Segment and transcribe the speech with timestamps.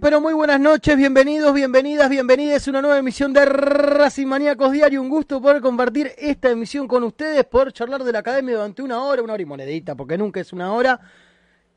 [0.00, 5.00] Pero muy buenas noches, bienvenidos, bienvenidas, bienvenidas a una nueva emisión de Racing Maníacos Diario.
[5.00, 9.02] Un gusto poder compartir esta emisión con ustedes, poder charlar de la academia durante una
[9.02, 11.00] hora, una hora y monedita, porque nunca es una hora.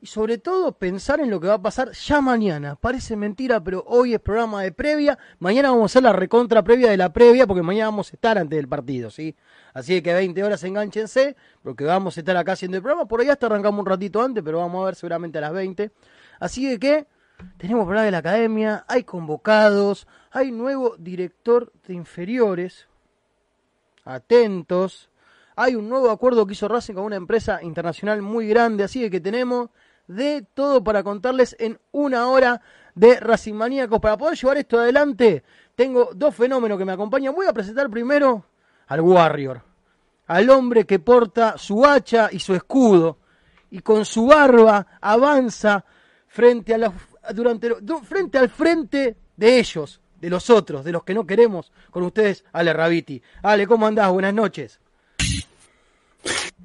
[0.01, 2.75] Y sobre todo pensar en lo que va a pasar ya mañana.
[2.75, 5.17] Parece mentira, pero hoy es programa de previa.
[5.39, 8.37] Mañana vamos a hacer la recontra previa de la previa, porque mañana vamos a estar
[8.37, 9.35] antes del partido, ¿sí?
[9.73, 13.07] Así que 20 horas enganchense, porque vamos a estar acá haciendo el programa.
[13.07, 15.91] Por allá hasta arrancamos un ratito antes, pero vamos a ver seguramente a las 20.
[16.39, 17.05] Así que
[17.57, 22.87] tenemos que hablar de la academia, hay convocados, hay nuevo director de inferiores.
[24.05, 25.09] Atentos.
[25.55, 29.19] Hay un nuevo acuerdo que hizo Racing con una empresa internacional muy grande, así que
[29.19, 29.69] tenemos
[30.07, 32.61] de todo para contarles en una hora
[32.95, 33.99] de Racing Maníacos.
[33.99, 35.43] Para poder llevar esto adelante,
[35.75, 37.35] tengo dos fenómenos que me acompañan.
[37.35, 38.45] Voy a presentar primero
[38.87, 39.61] al Warrior,
[40.27, 43.17] al hombre que porta su hacha y su escudo,
[43.71, 45.83] y con su barba avanza
[46.27, 46.93] frente a la,
[47.33, 47.69] durante,
[48.03, 52.43] frente al frente de ellos, de los otros, de los que no queremos, con ustedes,
[52.53, 53.21] Ale Rabiti.
[53.43, 54.11] Ale, ¿cómo andás?
[54.11, 54.79] Buenas noches.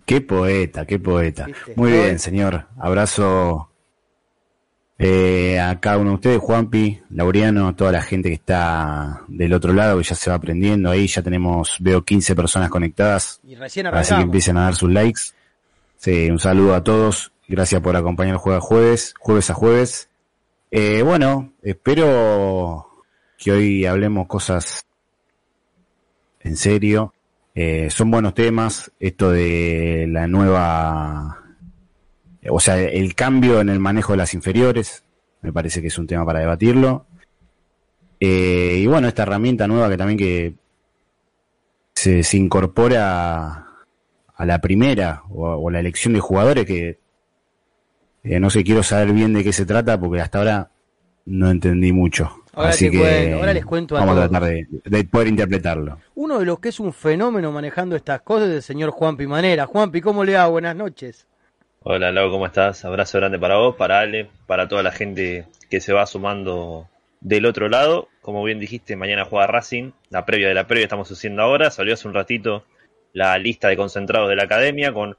[0.05, 1.47] Qué poeta, qué poeta.
[1.77, 2.67] Muy bien, señor.
[2.79, 3.71] Abrazo
[4.99, 9.73] eh, a cada uno de ustedes, Juanpi, Laureano, toda la gente que está del otro
[9.73, 11.07] lado, que ya se va aprendiendo ahí.
[11.07, 13.41] Ya tenemos, veo 15 personas conectadas.
[13.43, 15.21] Y recién Así que empiecen a dar sus likes.
[15.97, 17.33] Sí, un saludo a todos.
[17.49, 20.09] Gracias por acompañar jueves a jueves, jueves a jueves.
[20.75, 23.05] Eh, bueno, espero
[23.37, 24.87] que hoy hablemos cosas
[26.41, 27.13] en serio.
[27.55, 28.91] Eh, son buenos temas.
[28.99, 31.45] Esto de la nueva,
[32.49, 35.05] o sea, el cambio en el manejo de las inferiores.
[35.43, 37.05] Me parece que es un tema para debatirlo.
[38.19, 40.55] Eh, y bueno, esta herramienta nueva que también que
[41.95, 43.67] se, incorpora
[44.35, 47.02] a la primera o, a la elección de jugadores que
[48.25, 50.71] eh, no sé, quiero saber bien de qué se trata porque hasta ahora
[51.27, 52.43] no entendí mucho.
[52.55, 55.99] Así que ahora les cuento a vamos a tratar de, poder interpretarlo.
[56.15, 59.67] Uno de los que es un fenómeno manejando estas cosas es el señor Juanpi Manera.
[59.67, 60.47] Juanpi, ¿cómo le va?
[60.49, 61.27] Buenas noches.
[61.81, 62.85] Hola, Lau, ¿cómo estás?
[62.85, 66.89] Abrazo grande para vos, para Ale, para toda la gente que se va sumando
[67.21, 68.09] del otro lado.
[68.21, 71.71] Como bien dijiste, mañana juega Racing, la previa de la previa estamos haciendo ahora.
[71.71, 72.65] Salió hace un ratito
[73.15, 75.17] la lista de concentrados de la academia con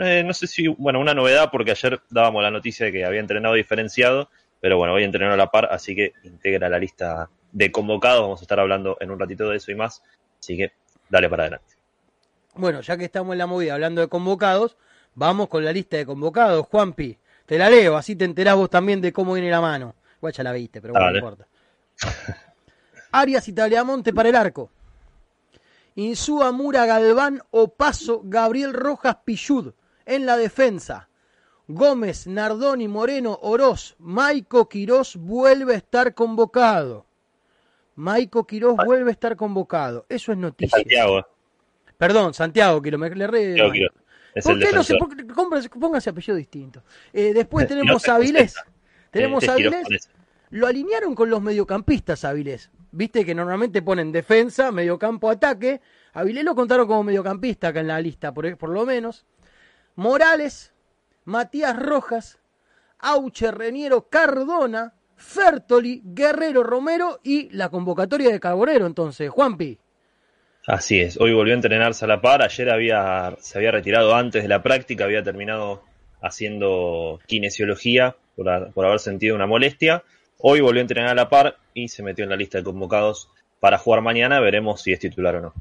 [0.00, 3.20] eh, no sé si, bueno, una novedad porque ayer dábamos la noticia de que había
[3.20, 4.30] entrenado diferenciado,
[4.60, 8.22] pero bueno, hoy entrenó a la par, así que integra la lista de convocados.
[8.22, 10.02] Vamos a estar hablando en un ratito de eso y más,
[10.40, 10.72] así que
[11.10, 11.74] dale para adelante.
[12.54, 14.76] Bueno, ya que estamos en la movida hablando de convocados,
[15.14, 16.66] vamos con la lista de convocados.
[16.66, 19.94] Juanpi, te la leo, así te enterás vos también de cómo viene la mano.
[20.18, 21.46] Igual ya la viste, pero bueno, no importa.
[23.12, 24.70] Arias y Taliamonte para el arco.
[25.96, 29.74] Insúa, Mura, Galván, Opaso, Gabriel Rojas, Pillud
[30.06, 31.08] en la defensa.
[31.68, 37.06] Gómez, Nardoni, Moreno, Oroz, Maico Quirós vuelve a estar convocado.
[37.94, 38.84] Maico Quirós ah.
[38.84, 40.06] vuelve a estar convocado.
[40.08, 40.78] Eso es noticia.
[40.78, 41.26] Santiago.
[41.96, 43.56] Perdón, Santiago, quiero me le re...
[44.42, 44.96] ¿Por qué no sé?
[45.78, 46.82] póngase apellido distinto.
[47.12, 48.54] Eh, después tenemos a Avilés.
[49.10, 50.10] Tenemos a Avilés.
[50.50, 52.70] Lo alinearon con los mediocampistas Avilés.
[52.90, 55.80] Viste que normalmente ponen defensa, mediocampo, ataque.
[56.12, 59.24] Avilés lo contaron como mediocampista acá en la lista, por, por lo menos.
[59.96, 60.72] Morales,
[61.24, 62.38] Matías Rojas,
[62.98, 69.78] Auche Reniero Cardona, Fertoli, Guerrero Romero y la convocatoria de Carbonero entonces, Juanpi.
[70.66, 74.42] Así es, hoy volvió a entrenarse a la par, ayer había, se había retirado antes
[74.42, 75.82] de la práctica, había terminado
[76.20, 80.04] haciendo kinesiología por, por haber sentido una molestia,
[80.38, 83.28] hoy volvió a entrenar a la par y se metió en la lista de convocados
[83.58, 85.54] para jugar mañana, veremos si es titular o no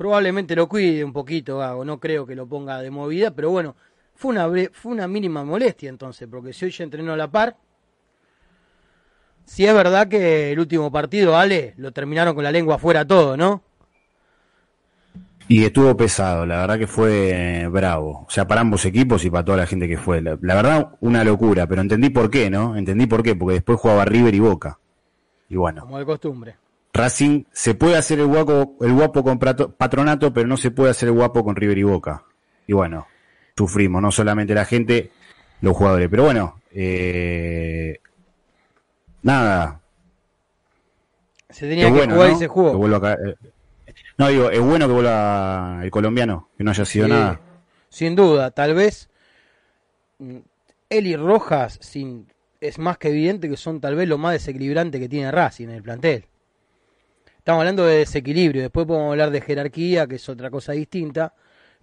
[0.00, 3.76] probablemente lo cuide un poquito, Gago, no creo que lo ponga de movida, pero bueno,
[4.14, 7.58] fue una, fue una mínima molestia entonces, porque si hoy ya entrenó a la par,
[9.44, 13.36] si es verdad que el último partido, Ale, lo terminaron con la lengua afuera todo,
[13.36, 13.62] ¿no?
[15.48, 18.24] Y estuvo pesado, la verdad que fue bravo.
[18.26, 20.22] O sea, para ambos equipos y para toda la gente que fue.
[20.22, 22.74] La, verdad, una locura, pero entendí por qué, ¿no?
[22.74, 24.78] Entendí por qué, porque después jugaba River y Boca.
[25.50, 25.82] Y bueno.
[25.82, 26.56] Como de costumbre.
[26.92, 31.08] Racing se puede hacer el guapo, el guapo con patronato, pero no se puede hacer
[31.08, 32.24] el guapo con River y Boca.
[32.66, 33.06] Y bueno,
[33.56, 35.10] sufrimos, no solamente la gente,
[35.60, 36.08] los jugadores.
[36.10, 37.98] Pero bueno, eh,
[39.22, 39.80] nada.
[41.48, 42.86] Se tenía que jugar y se jugó.
[43.08, 43.36] Eh,
[44.18, 47.40] no, digo, es bueno que vuelva el colombiano, que no haya sido nada.
[47.88, 49.10] Sin duda, tal vez
[50.18, 50.38] mm,
[50.88, 52.28] Eli Rojas sin,
[52.60, 55.74] es más que evidente que son tal vez lo más desequilibrante que tiene Racing en
[55.74, 56.24] el plantel.
[57.40, 61.32] Estamos hablando de desequilibrio, después podemos hablar de jerarquía, que es otra cosa distinta,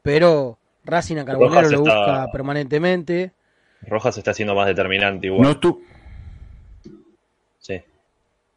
[0.04, 3.32] pero Racing a Carbonero lo busca permanentemente.
[3.82, 5.60] Rojas está siendo más determinante igual.
[5.62, 5.80] No,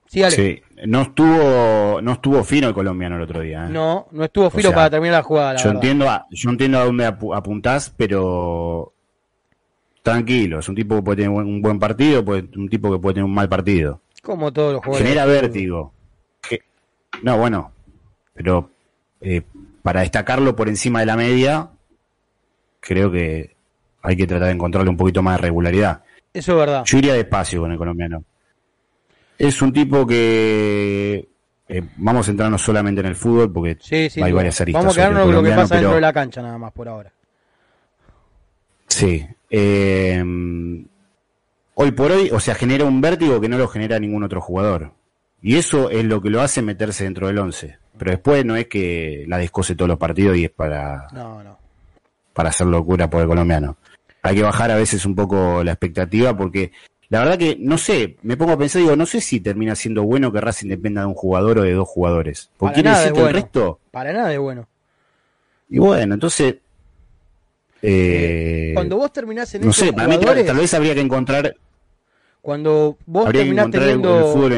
[0.07, 0.35] Sí, dale.
[0.35, 3.64] Sí, no estuvo, no estuvo fino el colombiano el otro día.
[3.66, 3.69] ¿eh?
[3.71, 5.52] No, no estuvo fino sea, para terminar la jugada.
[5.52, 5.75] la yo verdad.
[5.83, 8.92] entiendo, a, yo entiendo a dónde apu- apuntás, pero
[10.02, 13.14] tranquilo, es un tipo que puede tener un buen partido, puede- un tipo que puede
[13.14, 14.00] tener un mal partido.
[14.21, 15.09] Como todos los jugadores.
[15.09, 15.95] Genera vértigo.
[17.22, 17.72] No, bueno,
[18.34, 18.70] pero
[19.20, 19.42] eh,
[19.82, 21.68] para destacarlo por encima de la media,
[22.80, 23.54] creo que
[24.02, 26.02] hay que tratar de encontrarle un poquito más de regularidad.
[26.32, 26.84] Eso es verdad.
[26.84, 28.24] Yo iría despacio con el colombiano.
[29.38, 31.28] Es un tipo que
[31.68, 34.22] eh, vamos a centrarnos solamente en el fútbol porque Sí, sí.
[34.22, 34.36] hay sí.
[34.36, 34.82] varias aristas.
[34.82, 36.88] Vamos a quedarnos con lo que pasa pero- dentro de la cancha nada más por
[36.88, 37.12] ahora.
[38.88, 39.26] Sí.
[39.50, 40.22] eh,
[41.74, 44.92] hoy por hoy, o sea, genera un vértigo que no lo genera ningún otro jugador.
[45.42, 47.78] Y eso es lo que lo hace meterse dentro del 11.
[47.99, 51.59] Pero después no es que la descose todos los partidos y es para, No, no.
[52.32, 53.76] para hacer locura por el colombiano.
[54.23, 56.73] Hay que bajar a veces un poco la expectativa porque
[57.09, 60.02] la verdad que no sé, me pongo a pensar, digo, no sé si termina siendo
[60.04, 62.50] bueno que Racing dependa de un jugador o de dos jugadores.
[62.56, 63.38] Porque Para nada es que el bueno.
[63.40, 63.80] resto.
[63.90, 64.68] Para nada es bueno.
[65.70, 66.56] Y bueno, entonces.
[67.82, 71.54] eh, Cuando vos terminás en no sé, para mí tal, vez habría que encontrar
[72.42, 74.18] cuando vos terminás encontrar el- teniendo...
[74.18, 74.52] el fútbol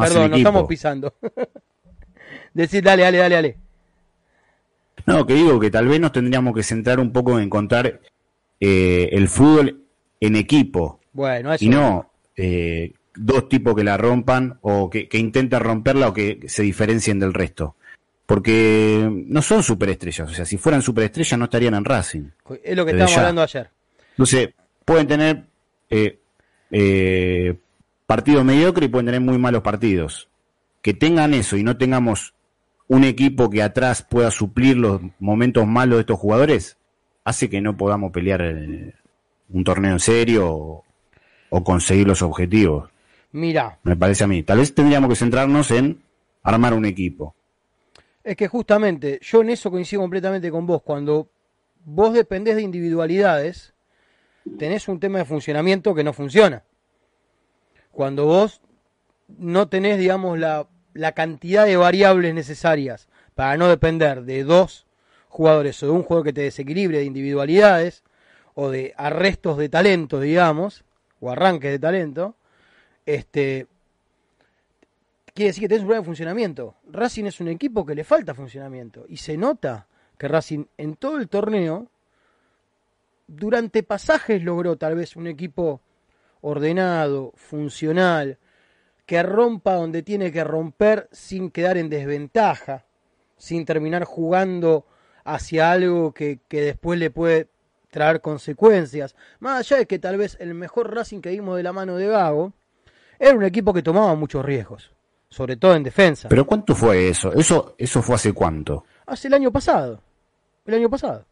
[0.00, 1.14] Perdón, nos estamos pisando.
[2.54, 3.56] Decir, dale, dale, dale, dale.
[5.06, 8.00] No, que digo que tal vez nos tendríamos que centrar un poco en encontrar
[8.58, 9.84] eh, el fútbol
[10.20, 11.64] en equipo Bueno, eso.
[11.64, 16.40] y no eh, dos tipos que la rompan o que, que intenten romperla o que
[16.46, 17.76] se diferencien del resto.
[18.26, 22.28] Porque no son superestrellas, o sea, si fueran superestrellas no estarían en Racing.
[22.62, 23.20] Es lo que estábamos ya.
[23.20, 23.70] hablando ayer.
[24.12, 24.50] Entonces,
[24.84, 25.44] pueden tener
[25.90, 27.56] eh,
[28.10, 30.28] partidos mediocres y pueden tener muy malos partidos.
[30.82, 32.34] Que tengan eso y no tengamos
[32.88, 36.76] un equipo que atrás pueda suplir los momentos malos de estos jugadores,
[37.22, 38.42] hace que no podamos pelear
[39.48, 40.84] un torneo en serio o,
[41.50, 42.90] o conseguir los objetivos,
[43.30, 44.42] Mira, me parece a mí.
[44.42, 46.02] Tal vez tendríamos que centrarnos en
[46.42, 47.36] armar un equipo.
[48.24, 50.82] es que justamente yo en eso coincido completamente con vos.
[50.82, 51.28] Cuando
[51.84, 53.72] vos dependés de individualidades,
[54.58, 56.64] tenés un tema de funcionamiento que no funciona.
[58.00, 58.62] Cuando vos
[59.28, 60.66] no tenés, digamos, la,
[61.12, 64.86] cantidad de variables necesarias para no depender de dos
[65.28, 68.02] jugadores o de un jugador que te desequilibre de individualidades
[68.54, 70.82] o de arrestos de talento, digamos,
[71.20, 72.36] o arranques de talento,
[73.04, 73.66] este,
[75.34, 76.76] quiere decir que tenés un problema de funcionamiento.
[76.90, 81.18] Racing es un equipo que le falta funcionamiento y se nota que Racing en todo
[81.18, 81.86] el torneo,
[83.26, 85.82] durante pasajes logró tal vez un equipo
[86.40, 88.38] ordenado, funcional,
[89.06, 92.84] que rompa donde tiene que romper sin quedar en desventaja,
[93.36, 94.86] sin terminar jugando
[95.24, 97.48] hacia algo que, que después le puede
[97.90, 99.16] traer consecuencias.
[99.40, 102.06] Más allá de que tal vez el mejor Racing que vimos de la mano de
[102.06, 102.52] Gago
[103.18, 104.90] era un equipo que tomaba muchos riesgos,
[105.28, 106.28] sobre todo en defensa.
[106.28, 107.32] Pero ¿cuánto fue eso?
[107.32, 108.84] Eso, eso fue hace cuánto.
[109.06, 110.00] Hace el año pasado.
[110.64, 111.26] El año pasado.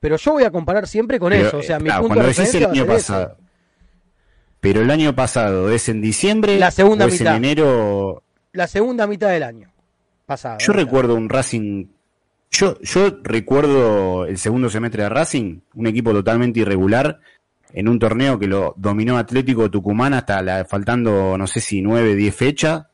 [0.00, 1.58] Pero yo voy a comparar siempre con Pero, eso.
[1.58, 3.38] O sea, eh, mi claro, punto cuando de decís el año pasado.
[4.64, 6.58] Pero el año pasado, ¿es en diciembre?
[6.58, 7.36] La segunda o es mitad.
[7.36, 8.22] en enero?
[8.52, 9.70] La segunda mitad del año
[10.24, 10.56] pasado.
[10.58, 11.84] Yo recuerdo un Racing.
[12.50, 17.20] Yo, yo recuerdo el segundo semestre de Racing, un equipo totalmente irregular,
[17.74, 22.14] en un torneo que lo dominó Atlético Tucumán hasta la, faltando, no sé si nueve,
[22.14, 22.86] diez fechas,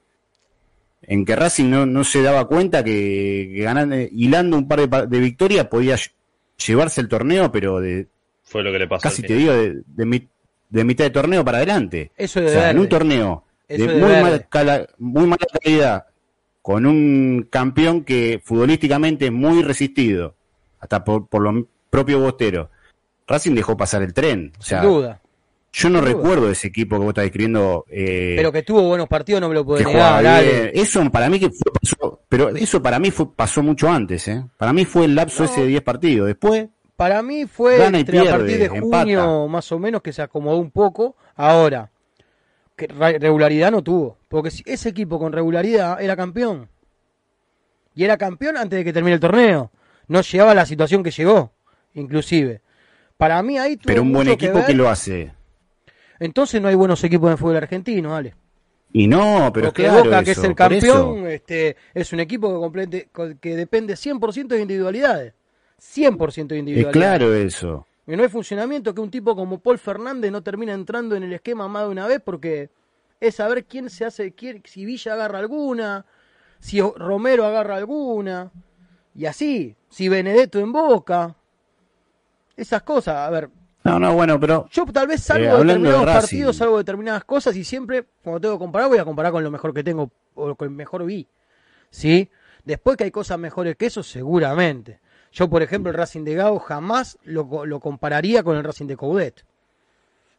[1.03, 5.07] en que Racing no, no se daba cuenta que, que ganando, hilando un par de,
[5.07, 6.11] de victorias podía ll-
[6.67, 8.09] llevarse el torneo, pero de
[8.43, 9.03] Fue lo que le pasó.
[9.03, 10.27] casi te digo, de, de mi-
[10.71, 12.13] de mitad de torneo para adelante.
[12.17, 15.47] Eso O de sea, en un torneo Eso de de muy mala, cala- muy mala
[15.63, 16.07] calidad,
[16.63, 20.35] con un campeón que futbolísticamente es muy resistido,
[20.81, 22.71] hasta por, por lo propio Bostero,
[23.27, 24.53] Racing dejó pasar el tren.
[24.59, 25.21] O sea, sin duda.
[25.73, 27.85] yo no recuerdo ese equipo que vos estás describiendo.
[27.89, 30.43] eh, Pero que tuvo buenos partidos no me lo jugaba negar.
[30.45, 30.71] bien.
[30.75, 34.45] Eso para mí que fue, pasó, pero eso para mí fue, pasó mucho antes, ¿eh?
[34.57, 35.49] Para mí fue el lapso No.
[35.51, 36.27] ese de 10 partidos.
[36.27, 36.69] Después,
[37.01, 38.99] Para mí fue entre a partir de empata.
[39.05, 41.17] junio más o menos que se acomodó un poco.
[41.35, 41.91] Ahora,
[42.77, 44.19] que regularidad no tuvo.
[44.29, 46.69] Porque si ese equipo con regularidad era campeón.
[47.95, 49.71] Y era campeón antes de que termine el torneo.
[50.09, 51.53] No llegaba a la situación que llegó,
[51.95, 52.61] inclusive.
[53.17, 55.33] Para mí ahí tuvo pero un buen que equipo que lo hace.
[56.19, 58.35] Entonces no hay buenos equipos de fútbol argentino, Ale.
[58.93, 63.09] Y no, pero Porque claro Boca, que es el campeón, este, es un equipo que,
[63.09, 65.33] complete- que depende 100% de individualidades.
[65.81, 67.87] 100% de Es claro eso.
[68.07, 71.33] Y no hay funcionamiento que un tipo como Paul Fernández no termina entrando en el
[71.33, 72.71] esquema más de una vez porque
[73.21, 76.07] es saber quién se hace, quién, si Villa agarra alguna,
[76.59, 78.51] si Romero agarra alguna,
[79.15, 81.37] y así, si Benedetto en Boca,
[82.57, 83.17] esas cosas.
[83.17, 83.51] A ver,
[83.85, 84.69] No, no, bueno, pero.
[84.71, 88.41] Yo tal vez salgo Eh, de determinados partidos, salgo de determinadas cosas y siempre, cuando
[88.41, 91.05] tengo que comparar, voy a comparar con lo mejor que tengo o con lo mejor
[91.05, 91.27] vi.
[91.91, 92.31] ¿Sí?
[92.65, 95.01] Después que hay cosas mejores que eso, seguramente.
[95.33, 98.97] Yo, por ejemplo, el Racing de Gao jamás lo, lo compararía con el Racing de
[98.97, 99.45] Coudet.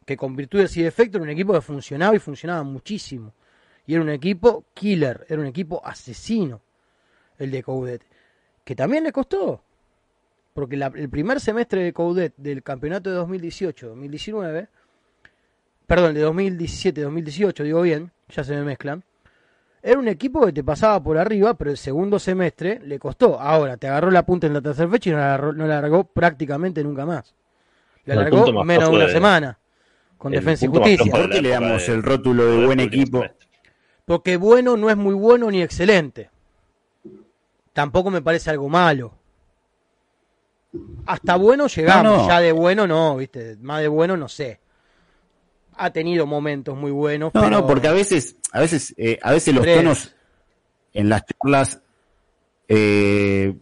[0.04, 3.32] Que con virtudes y defectos era un equipo que funcionaba y funcionaba muchísimo.
[3.86, 6.60] Y era un equipo killer, era un equipo asesino,
[7.38, 8.02] el de Coudet.
[8.64, 9.62] Que también le costó.
[10.54, 14.68] Porque la- el primer semestre de Coudet del campeonato de 2018-2019,
[15.86, 19.02] perdón, de 2017-2018, digo bien, ya se me mezclan,
[19.82, 23.40] era un equipo que te pasaba por arriba, pero el segundo semestre le costó.
[23.40, 25.80] Ahora, te agarró la punta en la tercera fecha y no la, agarró- no la
[25.80, 27.34] largó prácticamente nunca más.
[28.04, 29.58] La No, largó menos de una de- semana,
[30.18, 31.12] con el Defensa y Justicia.
[31.12, 33.18] ¿Por qué le damos de- el rótulo de buen equipo?
[33.18, 33.48] semestre.
[34.04, 36.30] Porque bueno no es muy bueno ni excelente.
[37.72, 39.12] Tampoco me parece algo malo.
[41.06, 42.28] Hasta bueno llegamos, No, no.
[42.28, 44.60] ya de bueno no, viste, más de bueno no sé.
[45.84, 47.32] Ha tenido momentos muy buenos.
[47.34, 50.14] No, pero- no, porque a veces, a veces, eh, a veces los tonos
[50.94, 51.80] en las charlas
[52.68, 53.54] eh,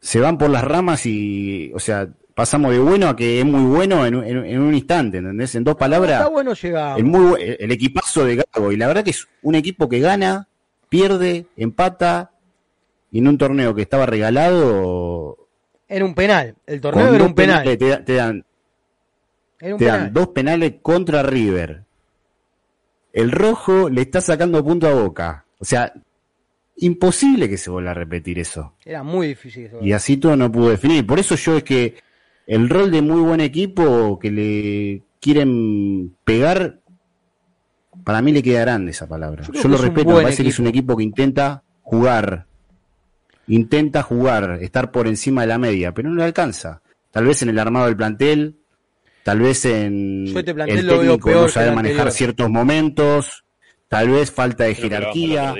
[0.00, 3.62] se van por las ramas y, o sea, pasamos de bueno a que es muy
[3.64, 5.54] bueno en, un- en un- en un instante, ¿entendés?
[5.54, 6.98] En dos palabras, Está bueno llegamos.
[6.98, 8.70] el, muy, el equipazo de Gago.
[8.72, 10.46] Y la verdad que es un equipo que gana,
[10.88, 12.32] pierde, empata,
[13.10, 15.36] y en un torneo que estaba regalado,
[15.88, 16.54] Era un penal.
[16.66, 17.76] El torneo era un penal.
[17.78, 18.44] te dan
[19.60, 20.12] Era un te dan penal.
[20.12, 21.84] dos penales contra River.
[23.12, 25.44] El rojo le está sacando punto a Boca.
[25.58, 25.92] O sea,
[26.76, 28.74] imposible que se vuelva a repetir eso.
[28.84, 29.66] Era muy difícil.
[29.66, 29.78] eso.
[29.82, 31.06] Y así todo no pudo definir.
[31.06, 31.96] Por eso yo es que
[32.46, 36.80] el rol de muy buen equipo que le quieren pegar,
[38.04, 39.44] para mí le queda grande esa palabra.
[39.52, 40.92] Yo lo respeto, me parece que es un equipo.
[40.92, 42.46] equipo que intenta jugar.
[43.48, 46.82] Intenta jugar, estar por encima de la media, pero no le alcanza.
[47.10, 48.56] Tal vez en el armado del plantel,
[49.22, 52.16] tal vez en Yo el lo veo técnico peor no sabe el manejar anterior.
[52.16, 53.44] ciertos momentos,
[53.88, 55.54] tal vez falta de Creo el jerarquía.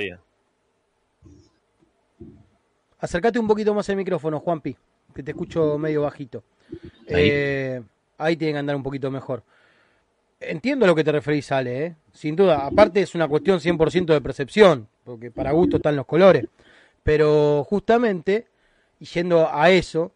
[2.99, 4.75] Acércate un poquito más al micrófono, Juanpi,
[5.13, 6.43] que te escucho medio bajito.
[7.07, 7.29] Ahí.
[7.31, 7.81] Eh,
[8.17, 9.43] ahí tiene que andar un poquito mejor.
[10.39, 11.95] Entiendo a lo que te referís, Ale, ¿eh?
[12.13, 12.65] sin duda.
[12.65, 16.45] Aparte es una cuestión 100% de percepción, porque para gusto están los colores.
[17.03, 18.47] Pero justamente,
[18.99, 20.13] y yendo a eso,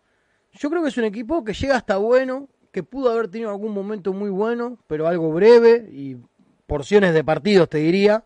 [0.53, 3.71] yo creo que es un equipo que llega hasta bueno, que pudo haber tenido algún
[3.71, 6.17] momento muy bueno, pero algo breve y
[6.65, 8.25] porciones de partidos, te diría.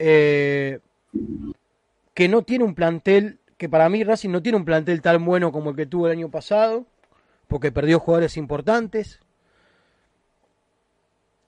[0.00, 0.80] Eh,
[2.12, 5.52] que no tiene un plantel, que para mí Racing no tiene un plantel tan bueno
[5.52, 6.84] como el que tuvo el año pasado,
[7.46, 9.20] porque perdió jugadores importantes,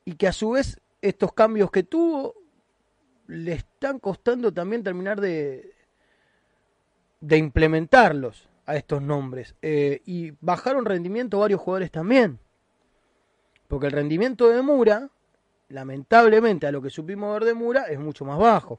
[0.04, 2.34] y que a su vez estos cambios que tuvo
[3.26, 5.74] le están costando también terminar de,
[7.20, 9.54] de implementarlos a estos nombres.
[9.62, 12.38] Eh, y bajaron rendimiento varios jugadores también,
[13.68, 15.08] porque el rendimiento de Mura,
[15.68, 18.78] lamentablemente a lo que supimos ver de Mura, es mucho más bajo.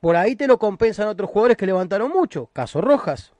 [0.00, 2.48] Por ahí te lo compensan otros jugadores que levantaron mucho.
[2.52, 3.32] Caso Rojas,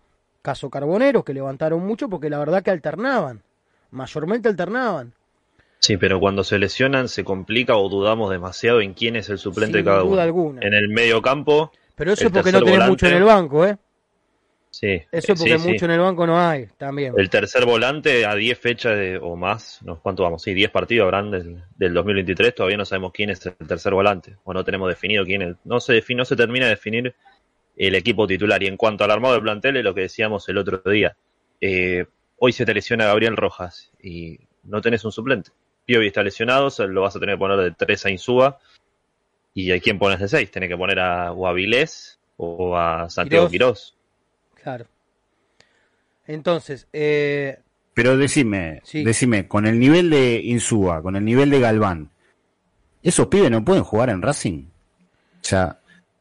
[0.42, 3.42] caso Carboneros, que levantaron mucho porque la verdad que alternaban.
[3.90, 5.12] Mayormente alternaban.
[5.78, 9.78] Sí, pero cuando se lesionan se complica o dudamos demasiado en quién es el suplente
[9.78, 10.22] Sin de cada duda uno.
[10.22, 10.60] alguna.
[10.66, 13.64] En el medio campo, Pero eso es porque no tenés volante- mucho en el banco,
[13.64, 13.78] ¿eh?
[14.70, 15.02] Sí.
[15.10, 15.68] Eso es porque sí, sí.
[15.68, 17.14] mucho en el banco no hay también.
[17.16, 20.42] El tercer volante a 10 fechas de- o más, no, ¿cuánto vamos?
[20.42, 24.36] Sí, 10 partidos habrán del, del 2023, todavía no sabemos quién es el tercer volante,
[24.44, 25.56] o no tenemos definido quién es.
[25.64, 27.14] No se, define, no se termina de definir
[27.76, 28.62] el equipo titular.
[28.62, 31.16] Y en cuanto al armado del plantel, es lo que decíamos el otro día.
[31.60, 32.06] Eh,
[32.38, 35.50] hoy se te lesiona Gabriel Rojas y no tenés un suplente.
[35.84, 38.58] Piovi está lesionado, se lo vas a tener que poner de 3 a Insúa.
[39.54, 40.50] ¿Y a quién pones de 6?
[40.50, 43.96] Tenés que poner a, o a Vilés o a Santiago Quirós.
[44.68, 44.86] Claro.
[46.26, 47.58] Entonces, eh,
[47.94, 49.02] Pero decime, Sí.
[49.02, 52.10] decime, con el nivel de Insúa, con el nivel de Galván,
[53.02, 54.64] ¿esos pibes no pueden jugar en Racing?
[54.64, 55.78] O sea,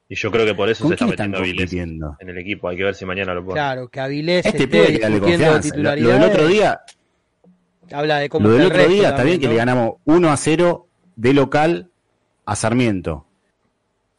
[0.07, 2.69] Y yo creo que por eso ¿con se está metiendo en el equipo.
[2.69, 3.55] Hay que ver si mañana lo puede.
[3.55, 5.77] claro, que Avilés este esté pibe hay que darle discutiendo confianza.
[5.77, 6.81] Lo, lo del otro día,
[7.91, 10.29] habla de cómo lo del otro resto día está bien también, que le ganamos 1
[10.29, 11.91] a 0 de local
[12.45, 13.26] a Sarmiento.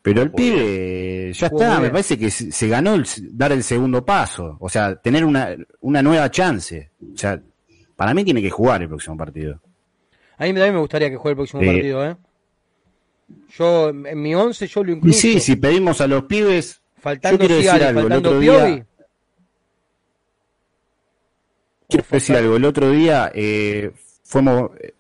[0.03, 4.57] Pero el pibe ya está, me parece que se ganó el, dar el segundo paso,
[4.61, 6.91] o sea, tener una, una nueva chance.
[7.13, 7.41] O sea,
[7.97, 9.61] para mí tiene que jugar el próximo partido.
[10.39, 12.17] A mí también me gustaría que juegue el próximo Eh, partido, ¿eh?
[13.57, 15.19] Yo, en mi 11, yo lo Y incluyo.
[15.19, 18.41] sí, si pedimos a los pibes, faltando yo quiero decir Ciales, algo, el faltando otro
[18.41, 18.87] Piovi, día-
[21.89, 23.91] quiero decir algo, el otro día eh,
[24.23, 24.95] fuimos eh,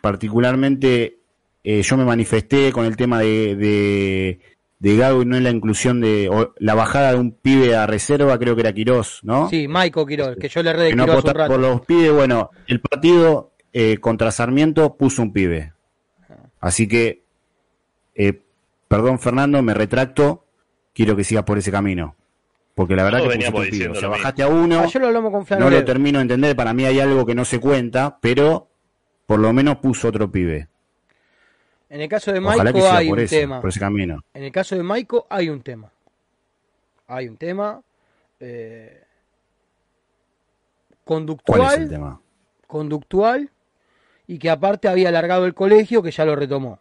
[0.00, 1.18] particularmente,
[1.64, 4.40] eh, yo me manifesté con el tema de, de,
[4.78, 7.86] de Gago y no es la inclusión de o la bajada de un pibe a
[7.86, 9.48] reserva, creo que era Quirós, ¿no?
[9.48, 11.46] Sí, Maico Quirós, que yo le redé que no un rato.
[11.46, 15.72] por los pibes, bueno, el partido eh, contra Sarmiento puso un pibe.
[16.60, 17.22] Así que,
[18.14, 18.40] eh,
[18.88, 20.46] perdón Fernando, me retracto,
[20.92, 22.16] quiero que sigas por ese camino.
[22.74, 23.88] Porque la verdad Todos que pusiste un pibe.
[23.88, 26.56] O sea, bajaste a uno, Ayer lo hablamos con Flano no lo termino de entender,
[26.56, 28.68] para mí hay algo que no se cuenta, pero
[29.26, 30.71] por lo menos puso otro pibe.
[31.92, 33.60] En el caso de siga hay un eso, tema.
[33.60, 34.24] por ese camino.
[34.32, 35.92] En el caso de Maico hay un tema.
[37.06, 37.82] Hay un tema
[38.40, 39.04] eh,
[41.04, 42.20] ¿Cuál es el conductual, tema?
[42.66, 43.50] conductual
[44.26, 46.78] y que aparte había alargado el colegio que ya lo retomó.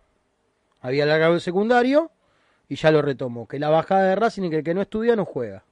[0.79, 2.09] Había alargado el secundario
[2.69, 3.49] y ya lo retomó.
[3.49, 5.65] Que la bajada de Racing y que el que no estudia no juega.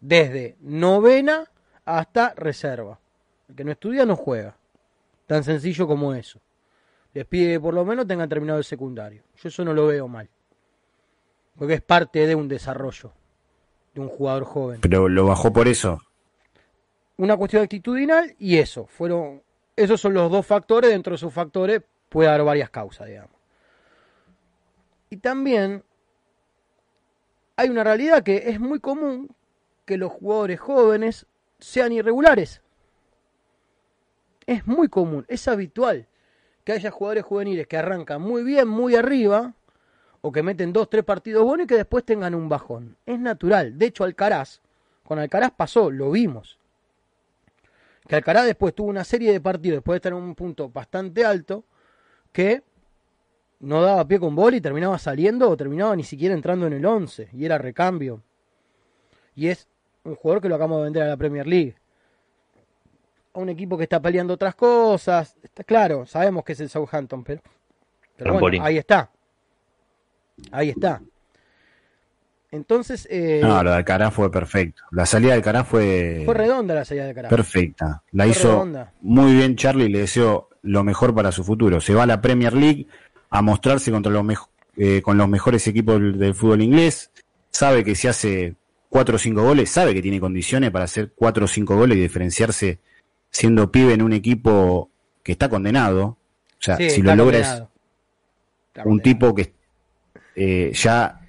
[0.00, 1.50] Desde novena
[1.84, 2.98] hasta reserva.
[3.46, 4.56] El que no estudia no juega.
[5.26, 6.40] Tan sencillo como eso.
[7.14, 9.22] Les pide que por lo menos tengan terminado el secundario.
[9.36, 10.28] Yo eso no lo veo mal.
[11.56, 13.12] Porque es parte de un desarrollo
[13.94, 14.80] de un jugador joven.
[14.80, 16.02] Pero lo bajó por eso.
[17.16, 18.86] Una cuestión actitudinal y eso.
[18.86, 19.40] Fueron,
[19.76, 20.90] esos son los dos factores.
[20.90, 23.30] Dentro de esos factores puede haber varias causas, digamos.
[25.08, 25.84] Y también
[27.54, 29.32] hay una realidad que es muy común
[29.84, 31.26] que los jugadores jóvenes
[31.60, 32.60] sean irregulares.
[34.46, 36.08] Es muy común, es habitual
[36.64, 39.54] que haya jugadores juveniles que arrancan muy bien, muy arriba,
[40.22, 42.96] o que meten dos, tres partidos buenos y que después tengan un bajón.
[43.04, 43.78] Es natural.
[43.78, 44.62] De hecho, Alcaraz,
[45.02, 46.58] con Alcaraz pasó, lo vimos.
[48.08, 51.26] Que Alcaraz después tuvo una serie de partidos, después de estar en un punto bastante
[51.26, 51.64] alto,
[52.32, 52.62] que
[53.60, 56.86] no daba pie con bola y terminaba saliendo o terminaba ni siquiera entrando en el
[56.86, 58.22] 11 y era recambio.
[59.34, 59.68] Y es
[60.04, 61.76] un jugador que lo acabamos de vender a la Premier League.
[63.34, 65.36] A un equipo que está peleando otras cosas.
[65.42, 67.42] Está claro, sabemos que es el Southampton, pero,
[68.16, 69.10] pero bueno, ahí está.
[70.52, 71.00] Ahí está.
[72.50, 74.82] Entonces, eh, No, lo de Alcaraz fue perfecto.
[74.92, 77.30] La salida de Alcaraz fue, fue redonda la salida de Caraz.
[77.30, 78.02] perfecta.
[78.12, 78.92] La Fue hizo redonda.
[79.00, 81.80] muy bien Charlie, le deseo lo mejor para su futuro.
[81.80, 82.86] Se va a la Premier League
[83.30, 84.24] a mostrarse contra los
[84.76, 87.10] eh, con los mejores equipos del, del fútbol inglés.
[87.50, 88.54] Sabe que si hace
[88.88, 92.02] cuatro o cinco goles, sabe que tiene condiciones para hacer cuatro o cinco goles y
[92.02, 92.78] diferenciarse
[93.34, 94.90] siendo pibe en un equipo
[95.24, 96.04] que está condenado.
[96.04, 96.16] O
[96.60, 97.70] sea, Sí, si lo logra es condenado.
[98.68, 99.52] Está un tipo que
[100.36, 101.20] eh, ya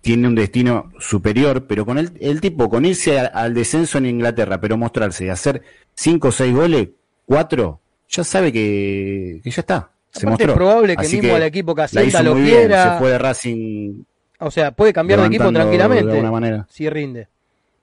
[0.00, 4.06] tiene un destino superior, pero con el, el tipo, con irse a- al descenso en
[4.06, 5.62] Inglaterra, pero mostrarse y hacer
[5.94, 6.88] cinco o seis goles,
[7.26, 9.90] cuatro, ya sabe que, que ya está.
[10.10, 10.52] Se Aparte mostró.
[10.52, 12.92] es probable que Así mismo al equipo que hizo lo muy bien, quiera.
[12.94, 14.02] se fue de Racing
[14.40, 16.06] O sea, puede cambiar de equipo tranquilamente.
[16.06, 16.66] de alguna manera.
[16.70, 17.28] Si rinde.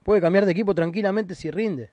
[0.03, 1.91] Puede cambiar de equipo tranquilamente si rinde.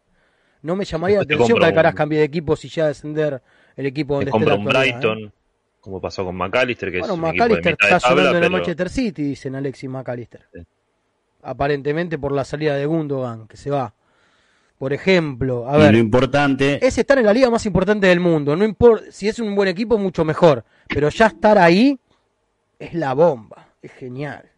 [0.65, 3.41] No me llamaría la atención que Alcaraz un- cambie de equipo si ya descender
[3.77, 4.71] el equipo donde Te esté compra un ¿eh?
[4.71, 5.33] Brighton,
[5.81, 8.45] como pasó con McAllister, que Bueno, es un equipo de de está tabla, sonando en
[8.45, 10.47] el Manchester City, dicen Alexis McAllister.
[10.55, 10.61] Sí.
[11.43, 13.93] Aparentemente por la salida de Gundogan, que se va.
[14.79, 18.21] Por ejemplo, a y ver, lo importante, es estar en la liga más importante del
[18.21, 18.57] mundo.
[18.57, 20.65] No importa si es un buen equipo, mucho mejor.
[20.89, 21.99] Pero ya estar ahí
[22.79, 23.69] es la bomba.
[23.83, 24.51] Es genial.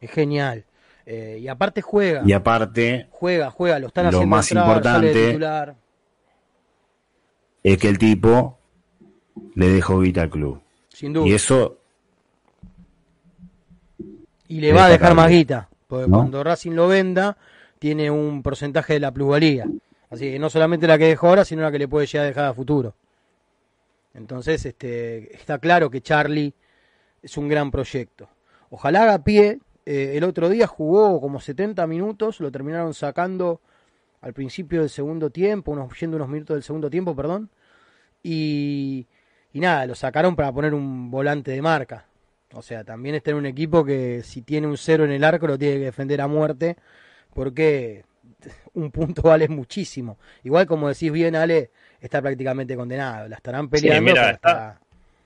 [0.00, 0.64] Es genial.
[1.12, 2.22] Eh, y aparte juega.
[2.24, 3.80] y aparte, Juega, juega.
[3.80, 5.76] Lo están Lo haciendo más entrar, sale de importante-
[7.64, 8.58] es que el tipo
[9.56, 10.62] le dejó guita al club.
[10.88, 11.26] Sin duda.
[11.26, 11.78] Y Y, eso,
[14.48, 15.68] le va a dejar más guita.
[15.88, 16.18] Porque ¿No?
[16.18, 17.36] cuando Racing lo venda,
[17.80, 19.66] tiene un porcentaje de la plusvalía.
[20.10, 22.28] Así que no solamente la que dejó ahora, sino la que le puede llegar a
[22.28, 22.94] dejar a futuro.
[24.14, 26.54] Entonces, este, está claro que Charlie
[27.22, 28.28] es un gran proyecto.
[28.70, 29.58] Ojalá haga pie.
[29.86, 33.60] Eh, el otro día jugó como 70 minutos, lo terminaron sacando
[34.20, 37.48] al principio del segundo tiempo, unos, yendo unos minutos del segundo tiempo, perdón.
[38.22, 39.06] Y,
[39.52, 42.06] y nada, lo sacaron para poner un volante de marca.
[42.52, 45.46] O sea, también está en un equipo que si tiene un cero en el arco
[45.46, 46.76] lo tiene que defender a muerte,
[47.32, 48.04] porque
[48.74, 50.18] un punto vale muchísimo.
[50.44, 53.28] Igual como decís bien, Ale, está prácticamente condenado.
[53.28, 54.02] La estarán peleando.
[54.10, 54.80] mira, está-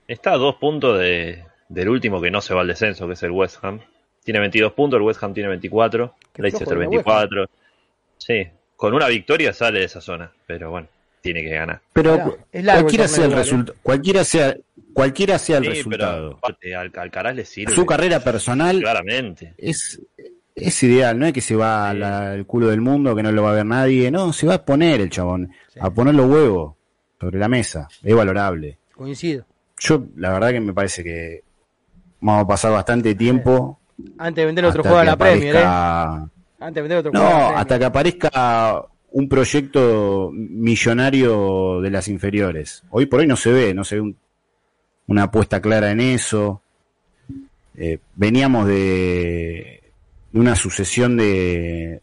[0.07, 3.23] Está a dos puntos de, del último que no se va al descenso, que es
[3.23, 3.79] el West Ham.
[4.25, 7.45] Tiene 22 puntos, el West Ham tiene 24, Qué Leicester flojo el West 24.
[8.17, 10.87] Sí, con una victoria sale de esa zona, pero bueno,
[11.21, 11.79] tiene que ganar.
[11.93, 13.35] pero cualquiera sea el ¿eh?
[13.35, 14.55] resultado, cualquiera sea,
[14.93, 16.39] cualquiera sea el Sí, resultado.
[16.59, 17.71] pero al Alcaraz le sirve.
[17.73, 19.53] Su carrera personal Claramente.
[19.57, 20.01] es,
[20.55, 22.01] es ideal, no es que se va Sí.
[22.01, 24.65] al- culo del mundo, que no lo va a ver nadie, no, se va a
[24.65, 25.79] poner el chabón, Sí.
[25.81, 26.73] a poner los huevos
[27.21, 28.77] sobre la mesa, es valorable.
[28.95, 29.45] Coincido.
[29.77, 31.43] Yo, la verdad que me parece que
[32.21, 33.79] vamos a pasar bastante tiempo.
[34.17, 35.59] Antes de vender otro juego a la Premier, ¿eh?
[35.59, 36.29] aparezca-
[36.59, 41.89] Antes de vender otro juego a la No, hasta que aparezca un proyecto millonario de
[41.89, 42.83] las inferiores.
[42.89, 44.17] Hoy por hoy no se ve, no se ve un-
[45.07, 46.61] una apuesta clara en eso.
[47.77, 49.83] eh, veníamos de,
[50.31, 52.01] de una sucesión de,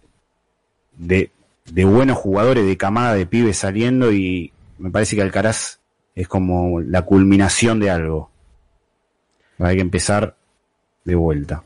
[0.99, 1.31] de,
[1.65, 5.79] de buenos jugadores, de camada de pibes saliendo y me parece que Alcaraz
[6.15, 8.31] es como la culminación de algo.
[9.59, 10.37] Hay que empezar
[11.05, 11.63] de vuelta.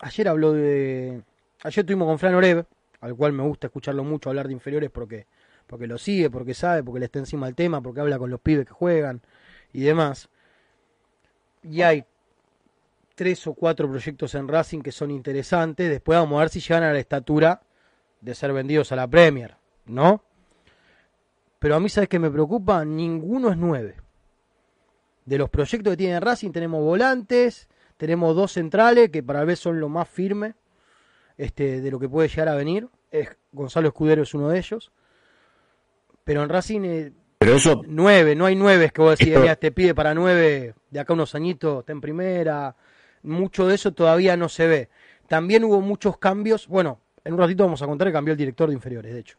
[0.00, 1.22] Ayer habló de.
[1.62, 2.66] Ayer estuvimos con Fran Oreb,
[3.00, 5.26] al cual me gusta escucharlo mucho hablar de inferiores porque,
[5.66, 8.40] porque lo sigue, porque sabe, porque le está encima el tema, porque habla con los
[8.40, 9.20] pibes que juegan
[9.72, 10.28] y demás.
[11.62, 12.04] Y hay
[13.14, 15.90] tres o cuatro proyectos en Racing que son interesantes.
[15.90, 17.60] Después vamos a ver si llegan a la estatura
[18.20, 19.56] de ser vendidos a la Premier,
[19.86, 20.22] ¿no?
[21.58, 22.84] Pero a mí, ¿sabes qué me preocupa?
[22.84, 23.96] Ninguno es nueve.
[25.24, 29.78] De los proyectos que tiene Racing tenemos volantes, tenemos dos centrales que para vez son
[29.78, 30.54] lo más firme
[31.36, 32.88] este, de lo que puede llegar a venir.
[33.10, 34.90] Es, Gonzalo Escudero es uno de ellos.
[36.24, 39.52] Pero en Racing, eh, Pero eso, nueve, no hay nueve que vos decís, Esto- mira,
[39.52, 42.74] este pide para nueve, de acá unos añitos está en primera.
[43.22, 44.88] Mucho de eso todavía no se ve.
[45.26, 46.66] También hubo muchos cambios.
[46.68, 49.38] Bueno, en un ratito vamos a contar que cambió el director de inferiores, de hecho.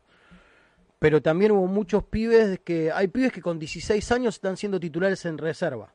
[0.99, 2.91] Pero también hubo muchos pibes que.
[2.91, 5.93] Hay pibes que con 16 años están siendo titulares en reserva.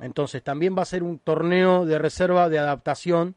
[0.00, 3.34] Entonces también va a ser un torneo de reserva de adaptación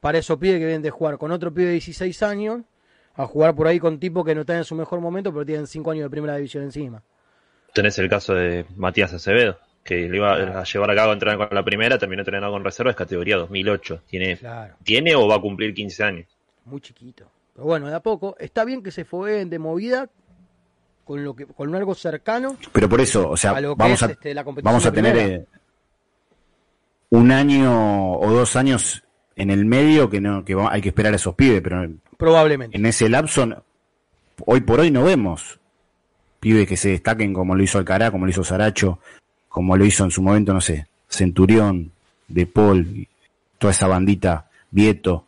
[0.00, 2.60] para esos pibes que vienen de jugar con otro pibe de 16 años
[3.14, 5.66] a jugar por ahí con tipos que no están en su mejor momento, pero tienen
[5.66, 7.02] 5 años de primera división encima.
[7.72, 11.48] Tenés el caso de Matías Acevedo, que le iba a llevar a cabo a entrenar
[11.48, 14.02] con la primera, terminó entrenando con reserva, es categoría 2008.
[14.06, 16.26] ¿Tiene, Claro, ¿Tiene o va a cumplir 15 años?
[16.66, 17.30] muy chiquito.
[17.54, 18.36] Pero bueno, de a poco.
[18.38, 20.08] Está bien que se fogueen de movida
[21.04, 24.02] con lo que con algo cercano pero por eso, o sea, a lo que vamos
[24.02, 25.36] es a, este, la competición vamos a tener primera.
[25.36, 25.46] eh,
[27.16, 29.02] un año o dos años
[29.36, 32.76] en el medio que no que va- hay que esperar a esos pibes, pero Probablemente.
[32.76, 33.64] en ese lapso
[34.46, 35.58] hoy por hoy no vemos
[36.40, 38.98] pibes que se destaquen como lo hizo Alcará, como lo hizo Saracho,
[39.48, 41.90] como lo hizo en su momento, no sé, Centurión,
[42.26, 43.06] De Paul,
[43.58, 45.26] toda esa bandita, Vieto.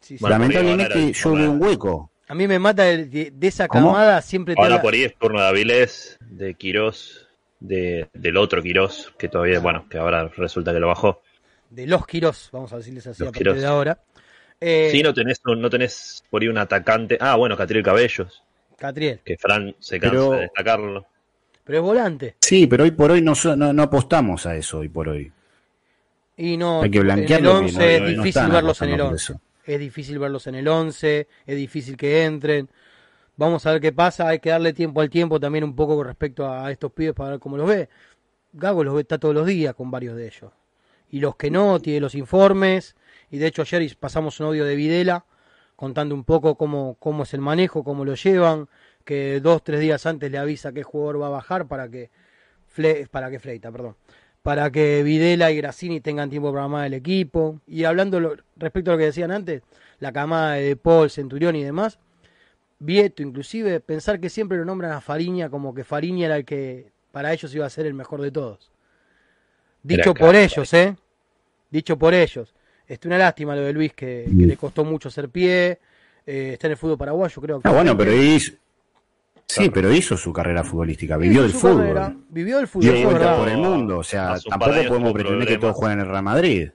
[0.00, 2.10] Sí, Lamentablemente yo veo un hueco.
[2.26, 3.92] A mí me mata el- de, de esa ¿Cómo?
[3.92, 7.27] camada siempre te Ahora por ahí es turno de Avilés, de Quirós,
[7.60, 11.22] de, del otro Quirós, que todavía, bueno, que ahora resulta que lo bajó.
[11.70, 13.60] de los Quirós, vamos a decirles así Los a partir Quirós.
[13.60, 13.98] de ahora.
[14.60, 17.16] Eh, Sí, no tenés, no, no tenés por ahí un atacante.
[17.20, 18.42] Ah, bueno, Catriel Cabellos,
[18.76, 21.06] Catriel, que Fran se cansa Pero- de destacarlo.
[21.64, 22.34] pero es volante.
[22.40, 25.30] Sí, pero hoy por hoy no, so- no, no apostamos a eso hoy por hoy.
[26.36, 27.50] Y no, Hay que en el blanquearlo.
[27.50, 29.32] que 11 no- es difícil verlos en el apostando por 11.
[29.32, 29.40] eso.
[29.66, 32.68] Es difícil verlos en el 11, es difícil que entren.
[33.38, 36.04] Vamos a ver qué pasa, hay que darle tiempo al tiempo también un poco con
[36.06, 37.88] respecto a estos pibes para ver cómo los ve.
[38.52, 40.50] Gago los ve está todos los días con varios de ellos.
[41.08, 42.96] Y los que no, tiene los informes.
[43.30, 45.24] Y de hecho ayer pasamos un audio de Videla
[45.76, 48.68] contando un poco cómo, cómo es el manejo, cómo lo llevan,
[49.04, 52.10] que dos, tres días antes le avisa qué jugador va a bajar para que,
[52.76, 53.94] Fle- para que Fleita, perdón,
[54.42, 57.60] para que Videla y Grassini tengan tiempo para armar el equipo.
[57.68, 59.62] Y hablando respecto a lo que decían antes,
[60.00, 62.00] la camada de Paul, Centurión y demás,
[62.80, 66.92] Vieto inclusive, pensar que siempre lo nombran a Fariña como que Fariña era el que
[67.10, 68.70] para ellos iba a ser el mejor de todos.
[69.82, 70.96] Dicho por ellos, ¿eh?
[71.70, 72.54] Dicho por ellos.
[72.86, 75.78] Este, una lástima lo de Luis, que, que le costó mucho hacer pie.
[76.26, 77.60] eh, está en el fútbol paraguayo, creo.
[77.64, 78.52] Ah, bueno, pero hizo,
[79.46, 81.78] sí, pero hizo su carrera futbolística, vivió del fútbol.
[81.78, 85.48] carrera, vivió del fútbol, Dio es vuelta por el mundo, o sea, tampoco podemos pretender
[85.48, 86.70] que todos jueguen en el Real Madrid.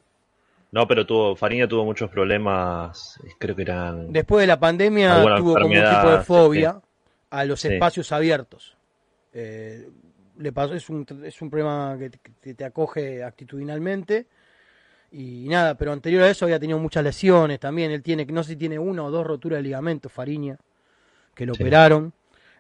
[0.74, 4.12] No, pero tuvo, Fariña tuvo muchos problemas, creo que eran...
[4.12, 6.82] Después de la pandemia tuvo como un tipo de sí, fobia
[7.30, 7.68] a los Sí.
[7.68, 8.76] espacios abiertos.
[9.34, 9.88] Eh,
[10.40, 14.26] le pasó, es un, es un problema que te, que te acoge actitudinalmente.
[15.12, 17.92] Y nada, pero anterior a eso había tenido muchas lesiones también.
[17.92, 20.58] Él tiene, no sé si tiene una o dos roturas de ligamento, Fariña,
[21.36, 21.62] que lo Sí.
[21.62, 22.14] operaron.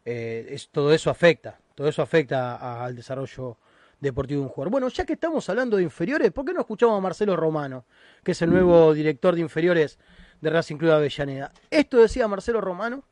[0.05, 3.57] Eh, es, todo eso afecta, todo eso afecta a- al desarrollo
[4.03, 4.71] deportivo de un jugador.
[4.71, 7.85] Bueno, ya que estamos hablando de inferiores, ¿por qué no escuchamos a Marcelo Romano,
[8.23, 9.97] que es el nuevo director de inferiores
[10.41, 11.51] de Racing Club de Avellaneda?
[11.71, 13.03] Esto decía Marcelo Romano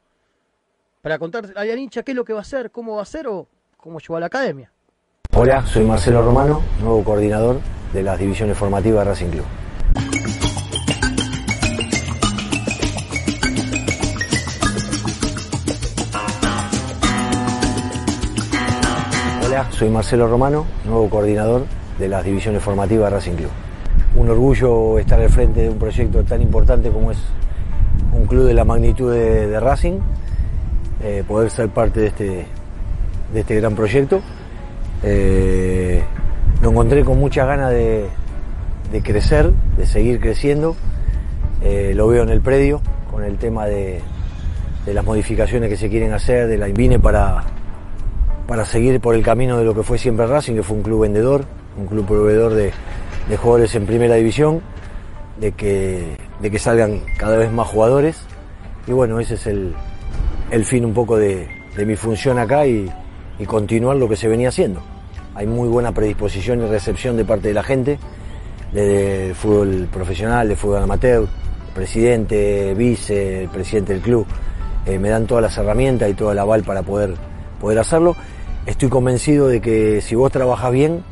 [1.01, 3.27] para contar a hincha qué es lo que va a hacer, cómo va a ser
[3.27, 4.71] o cómo llegó a la academia.
[5.33, 7.59] Hola, soy Marcelo Romano, nuevo coordinador
[7.93, 9.45] de las divisiones formativas de Racing Club.
[19.81, 21.65] Soy Marcelo Romano, nuevo coordinador
[21.97, 23.49] de las divisiones formativas de Racing Club.
[24.15, 27.17] Un orgullo estar al frente de un proyecto tan importante como es
[28.13, 29.97] un club de la magnitud de, Racing,
[31.01, 32.45] eh, poder ser parte de este,
[33.33, 34.21] de este gran proyecto.
[35.01, 36.03] Eh,
[36.61, 38.05] lo encontré con muchas ganas de,
[38.91, 40.75] de crecer, de seguir creciendo.
[41.63, 43.99] Eh, lo veo en el predio, con el tema de,
[44.85, 47.45] de las modificaciones que se quieren hacer, de la vine para,
[48.51, 51.03] para seguir por el camino de lo que fue siempre Racing, que fue un club
[51.03, 51.45] vendedor,
[51.77, 52.73] un club proveedor de,
[53.37, 54.59] jugadores en primera división,
[55.39, 58.17] de que, de que salgan cada vez más jugadores.
[58.87, 59.73] Y bueno, ese es el,
[60.51, 62.91] el fin un poco de, mi función acá y,
[63.47, 64.81] continuar lo que se venía haciendo.
[65.33, 67.99] Hay muy buena predisposición y recepción de parte de la gente,
[68.73, 71.25] de fútbol profesional, de fútbol amateur,
[71.73, 74.27] presidente, vice, presidente del club,
[74.85, 77.13] eh, me dan todas las herramientas y todo el aval para poder,
[77.61, 78.13] poder hacerlo.
[78.65, 81.03] Estoy convencido de que si vos trabajas bien,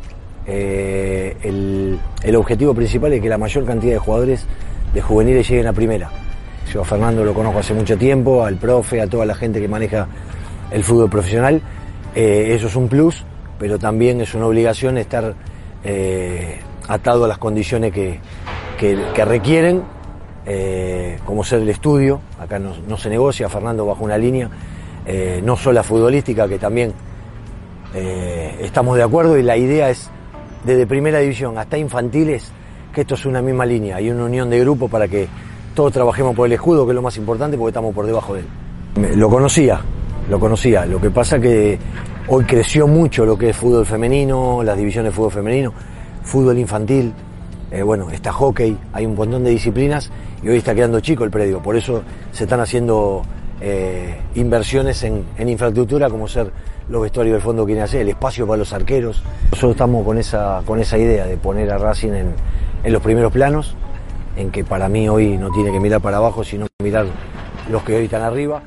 [0.45, 4.45] eh, el, objetivo principal es que la mayor cantidad de jugadores
[4.93, 6.12] de juveniles lleguen a primera.
[6.71, 9.67] Yo a Fernando lo conozco hace mucho tiempo, al profe, a toda la gente que
[9.67, 10.07] maneja
[10.69, 11.59] el fútbol profesional.
[12.13, 13.25] Eh, eso es un plus,
[13.57, 15.33] pero también es una obligación estar
[15.83, 18.19] eh, atado a las condiciones que,
[18.77, 19.81] que, requieren,
[21.25, 22.21] como ser el estudio.
[22.39, 24.49] Acá no, no, se negocia, Fernando bajo una línea,
[25.43, 26.93] no solo futbolística, que también
[27.93, 30.10] eh, estamos de acuerdo y la idea es
[30.63, 32.52] desde primera división hasta infantiles
[32.93, 35.28] que esto es una misma línea hay una unión de grupo para que
[35.80, 38.41] todos trabajemos por el escudo, que es lo más importante porque estamos por debajo de
[38.41, 39.17] él.
[39.17, 39.80] Lo conocía,
[40.30, 40.86] lo conocía.
[40.86, 41.80] Lo que pasa que
[42.28, 45.73] hoy creció mucho lo que es fútbol femenino, las divisiones de fútbol femenino,
[46.23, 47.13] fútbol infantil,
[47.71, 50.12] eh, bueno, está hockey, hay un montón de disciplinas
[50.43, 51.62] y hoy está quedando chico el predio.
[51.62, 53.21] Por eso se están haciendo
[53.62, 56.52] eh, inversiones en, en, infraestructura como ser
[56.89, 59.23] los vestuarios del fondo que hacer, el espacio para los arqueros.
[59.52, 62.36] Nosotros estamos con esa, con esa idea de poner a Racing en,
[62.84, 63.75] en los primeros planos,
[64.36, 67.06] en que para mí hoy no tiene que mirar para abajo, sino mirar
[67.69, 68.63] los que hoy están arriba.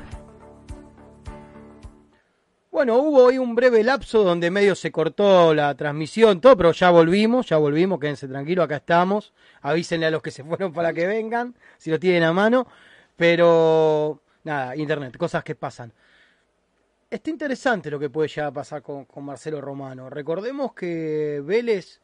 [2.71, 6.89] Bueno, hubo hoy un breve lapso donde medio se cortó la transmisión, todo, pero ya
[6.89, 9.31] volvimos, ya volvimos, quédense tranquilos, acá estamos.
[9.61, 12.65] Avísenle a los que se fueron para que vengan, si lo tienen a mano.
[13.15, 15.93] Pero, nada, internet, cosas que pasan.
[17.13, 20.09] Está interesante lo que puede llegar a pasar con, con Marcelo Romano.
[20.09, 22.01] Recordemos que Vélez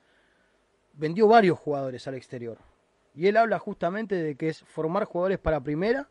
[0.94, 2.60] vendió varios jugadores al exterior.
[3.16, 6.08] Y él habla justamente de que es formar jugadores para primera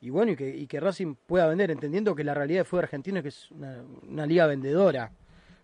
[0.00, 3.22] y bueno, y que, Racing pueda vender, entendiendo que la realidad de fútbol argentino es
[3.24, 5.10] que es una, una, liga vendedora,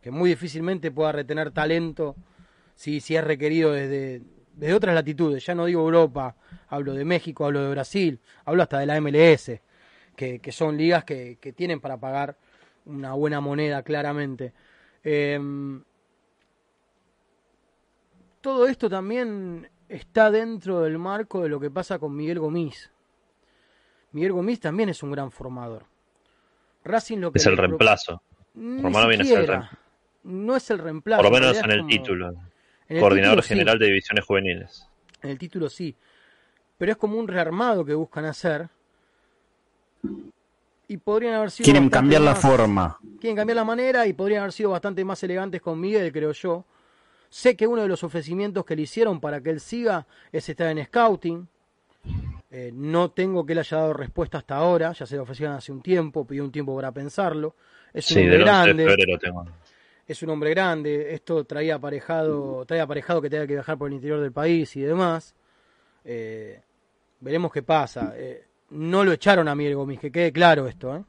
[0.02, 2.16] que muy difícilmente pueda retener talento
[2.74, 4.22] si, si es requerido desde,
[4.56, 5.46] desde otras latitudes.
[5.46, 6.34] Ya no digo Europa,
[6.66, 9.60] hablo de México, hablo de Brasil, hablo hasta de la MLS,
[10.20, 12.36] que, que son ligas que, que, tienen para pagar
[12.84, 14.52] una buena moneda claramente.
[15.02, 15.40] Eh,
[18.42, 22.90] todo esto también está dentro del marco de lo que pasa con Miguel Gomis
[24.12, 25.86] Miguel Gomis también es un gran formador.
[26.84, 28.22] Racing lo que es el reemplazo.
[28.54, 29.76] Romano viene a ser el reemplazo.
[30.24, 31.22] No es el reemplazo.
[31.22, 31.88] Por lo menos en el como...
[31.88, 32.28] título.
[32.88, 33.78] En el Coordinador título, General sí.
[33.80, 34.88] de Divisiones Juveniles.
[35.22, 35.96] En el título sí.
[36.76, 38.68] Pero es como un rearmado que buscan hacer.
[40.88, 41.64] Y podrían haber sido.
[41.64, 42.98] Quieren cambiar más, la forma.
[43.20, 46.64] Quieren cambiar la manera y podrían haber sido bastante más elegantes con Miguel, creo yo.
[47.28, 50.66] Sé que uno de los ofrecimientos que le hicieron para que él siga es estar
[50.66, 51.46] en scouting.
[52.50, 55.70] Eh, no tengo que él haya dado respuesta hasta ahora, ya se lo ofrecieron hace
[55.70, 57.54] un tiempo, pidió un tiempo para pensarlo.
[57.92, 59.18] Es un sí, hombre grande.
[59.20, 59.44] Tengo.
[60.08, 63.94] Es un hombre grande, esto traía aparejado, traía aparejado que tenga que viajar por el
[63.94, 65.36] interior del país y demás.
[66.04, 66.60] Eh,
[67.20, 68.14] veremos qué pasa.
[68.16, 71.04] Eh, no lo echaron a Miguel Gómez, que quede claro esto, ¿eh?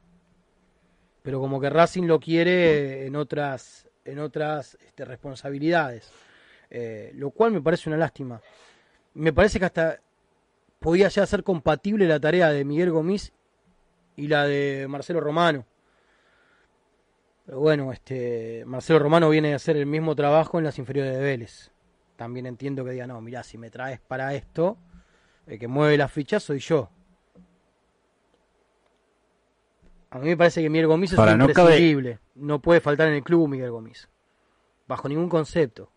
[1.22, 6.10] Pero como que Racing lo quiere en otras, en otras este, responsabilidades.
[7.14, 8.40] lo cual me parece una lástima.
[9.14, 10.00] Me parece que hasta
[10.80, 13.32] podía ya ser compatible la tarea de Miguel Gomis
[14.16, 15.64] y la de Marcelo Romano.
[17.46, 21.20] Pero bueno, este Marcelo Romano viene a hacer el mismo trabajo en las inferiores de
[21.20, 21.70] Vélez.
[22.16, 24.76] También entiendo que diga, no, mira, si me traes para esto,
[25.46, 26.90] el que mueve las fichas soy yo.
[30.12, 32.10] A mí me parece que Miguel Gomis es Ahora, imprescindible.
[32.10, 32.46] No, cabe...
[32.46, 34.08] no puede faltar en el club Miguel Gomis.
[34.86, 35.90] Bajo ningún concepto.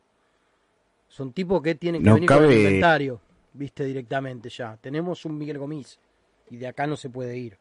[1.07, 2.45] Son tipos que tienen que no venir cabe...
[2.45, 3.21] con el inventario
[3.55, 4.77] viste directamente ya.
[4.77, 5.97] Tenemos un Miguel Gomis
[6.49, 7.57] y de acá no se puede ir.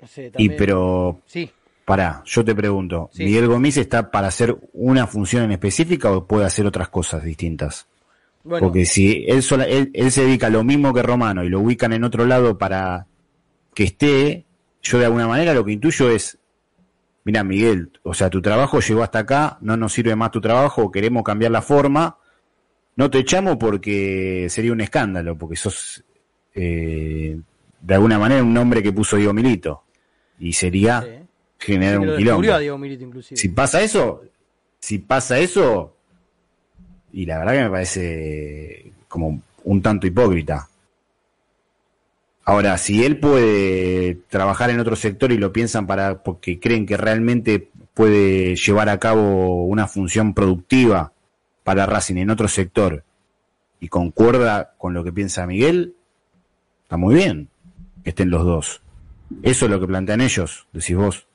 [0.00, 0.52] No sé, también...
[0.52, 1.50] Y pero sí.
[1.84, 3.24] Pará, yo te pregunto, sí.
[3.24, 7.88] ¿Miguel Gomis está para hacer una función en específica o puede hacer otras cosas distintas?
[8.44, 11.48] Bueno, Porque si él, sola, él, él, se dedica a lo mismo que Romano y
[11.48, 13.06] lo ubican en otro lado para
[13.74, 14.44] que esté,
[14.82, 16.38] yo de alguna manera lo que intuyo es,
[17.24, 20.90] mira Miguel, o sea, tu trabajo llegó hasta acá, no nos sirve más tu trabajo,
[20.90, 22.18] queremos cambiar la forma,
[22.96, 26.04] no te echamos porque sería un escándalo, porque sos
[26.54, 27.38] eh,
[27.80, 29.84] de alguna manera un nombre que puso Diego Milito.
[30.38, 31.08] Y sería sí.
[31.58, 32.52] generar sí, un quilombo.
[32.52, 33.40] A Diego Milito, inclusive.
[33.40, 34.22] Si pasa eso,
[34.78, 35.96] si pasa eso,
[37.12, 40.68] y la verdad que me parece como un tanto hipócrita.
[42.44, 46.96] Ahora, si él puede trabajar en otro sector y lo piensan para porque creen que
[46.96, 51.12] realmente puede llevar a cabo una función productiva
[51.62, 53.04] para Racing en otro sector
[53.78, 55.94] y concuerda con lo que piensa Miguel,
[56.82, 57.48] está muy bien
[58.02, 58.82] que estén los dos.
[59.42, 61.26] Eso es lo que plantean ellos, decís vos.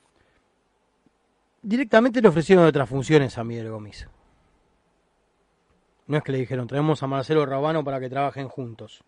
[1.61, 4.07] Directamente le ofrecieron otras funciones a Miguel Gómez.
[6.07, 9.03] No es que le dijeron, traemos a Marcelo Rabano para que trabajen juntos.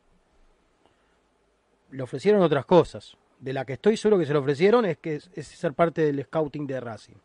[1.91, 3.17] Le ofrecieron otras cosas.
[3.39, 6.23] De la que estoy seguro que se le ofrecieron es que es, ser parte del
[6.23, 7.15] scouting de Racing.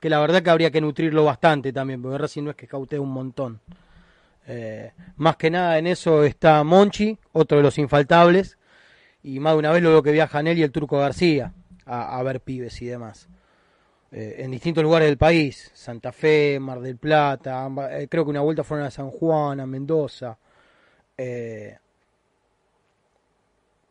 [0.00, 2.98] Que la verdad que habría que nutrirlo bastante también, porque Racing no es que scoutee
[2.98, 3.60] un montón.
[4.46, 8.58] Eh, más que nada en eso está Monchi, otro de los infaltables,
[9.22, 11.54] y más de una vez lo veo que viajan él y el Turco García
[11.86, 13.28] a, ver pibes y demás.
[14.12, 18.42] Eh, en distintos lugares del país, Santa Fe, Mar del Plata, eh, creo que una
[18.42, 20.38] vuelta fueron a San Juan, a Mendoza.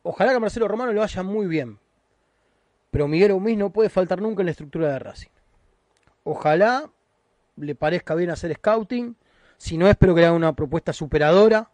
[0.04, 1.80] Ojalá que Marcelo Romano le vaya muy bien,
[2.92, 5.32] pero Miguel Omis no puede faltar nunca en la estructura de Racing.
[6.24, 6.90] Ojalá
[7.56, 9.16] le parezca bien hacer scouting,
[9.58, 11.72] si no espero que le haga una propuesta superadora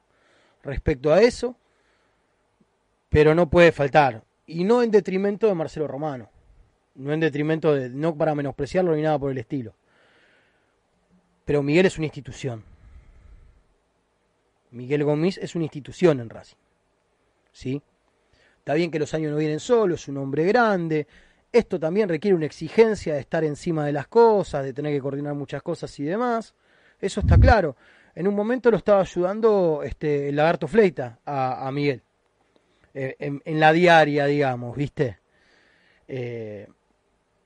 [0.63, 1.55] respecto a eso
[3.09, 4.23] pero no puede faltar.
[4.45, 6.29] Y no en detrimento de Marcelo Romano.
[6.95, 9.75] No en detrimento de, no para menospreciarlo ni nada por el estilo.
[11.45, 12.63] Pero Miguel es una institución.
[14.71, 16.57] Miguel Gómez es una institución en Racing.
[17.51, 17.81] ¿Sí?
[18.69, 21.07] Está bien que los años no vienen solos, es un hombre grande.
[21.51, 25.33] Esto también requiere una exigencia de estar encima de las cosas, de tener que coordinar
[25.33, 26.53] muchas cosas y demás.
[27.01, 27.75] Eso está claro.
[28.13, 32.03] En un momento lo estaba ayudando este, el lagarto Fleita a, Miguel.
[32.93, 35.17] Eh, en, la diaria, digamos, ¿viste?
[36.07, 36.67] Eh,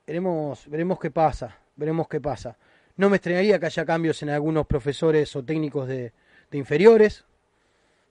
[0.06, 2.58] veremos, veremos qué pasa, veremos qué pasa.
[2.98, 6.12] No me extrañaría que haya cambios en algunos profesores o técnicos de,
[6.52, 7.24] inferiores,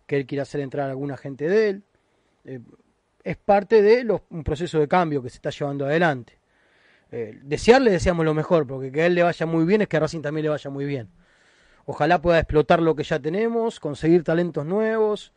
[0.07, 1.84] que él quiera hacer entrar a alguna gente de él.
[2.45, 2.59] Eh,
[3.24, 6.38] es parte de los, un proceso de cambio que se está llevando adelante.
[7.43, 9.99] desearle, deseamos lo mejor, porque que a él le vaya muy bien es que a
[10.01, 11.09] Racing también le vaya muy bien.
[11.86, 15.34] Ojalá pueda explotar lo que ya tenemos, conseguir talentos nuevos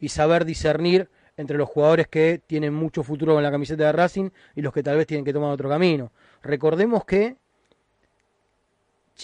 [0.00, 4.30] y saber discernir entre los jugadores que tienen mucho futuro con la camiseta de Racing
[4.56, 6.12] y los que tal vez tienen que tomar otro camino.
[6.42, 7.36] Recordemos que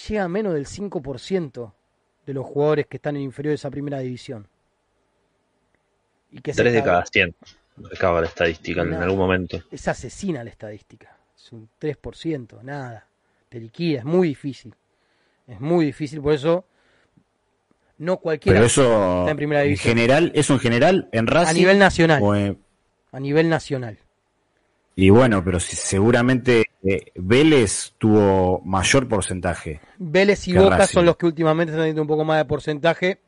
[0.08, 1.72] llega menos del 5%
[2.26, 4.46] de los jugadores que están en inferiores a primera división.
[6.30, 7.34] Y que 3 de cada 100
[7.94, 9.62] acaba la estadística en algún momento.
[9.70, 11.16] Es asesina la estadística.
[11.36, 13.06] Es un 3%, nada.
[13.48, 14.74] Te liquida, es muy difícil.
[15.46, 16.64] Es muy difícil, por eso
[17.98, 19.90] no cualquiera Pero eso, está en primera división.
[19.90, 21.50] En general, eso en general, en Racing.
[21.50, 22.56] A nivel nacional.
[23.12, 23.98] A nivel nacional.
[24.96, 29.80] Y bueno, pero seguramente eh, Vélez tuvo mayor porcentaje.
[29.98, 33.18] Vélez y Boca son los que últimamente están teniendo un poco más de porcentaje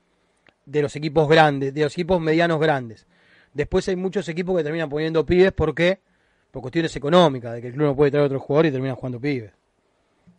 [0.64, 3.06] de los equipos grandes, de los equipos medianos grandes.
[3.56, 5.98] Después hay muchos equipos que terminan poniendo pibes porque
[6.50, 9.18] por cuestiones económicas, de que el club no puede traer otro jugador y terminan jugando
[9.18, 9.50] pibes.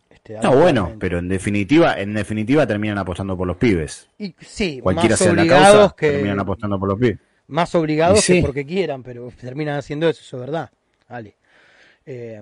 [0.08, 4.08] Este, no, bueno, pero en definitiva, en definitiva terminan apostando por los pibes.
[4.18, 7.18] Y sí, Cualquiera más sea la causa, que, terminan apostando por los pibes.
[7.48, 10.70] Más obligados que porque quieran, pero terminan haciendo eso, eso es verdad.
[11.08, 11.34] Vale.
[12.06, 12.40] Eh,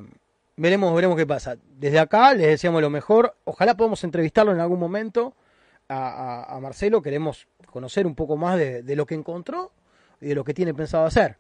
[0.56, 1.56] veremos, veremos qué pasa.
[1.78, 3.34] Desde acá les deseamos lo mejor.
[3.44, 5.34] Ojalá podamos entrevistarlo en algún momento
[5.88, 7.00] a, Marcelo.
[7.00, 9.72] Queremos conocer un poco más de, de, lo que encontró
[10.20, 11.38] y de lo que tiene pensado hacer.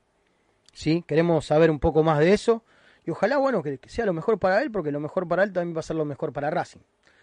[0.72, 1.04] ¿Sí?
[1.06, 2.62] Queremos saber un poco más de eso.
[3.04, 5.76] Y ojalá, bueno, que, sea lo mejor para él, porque lo mejor para él también
[5.76, 6.80] va a ser lo mejor para Racing.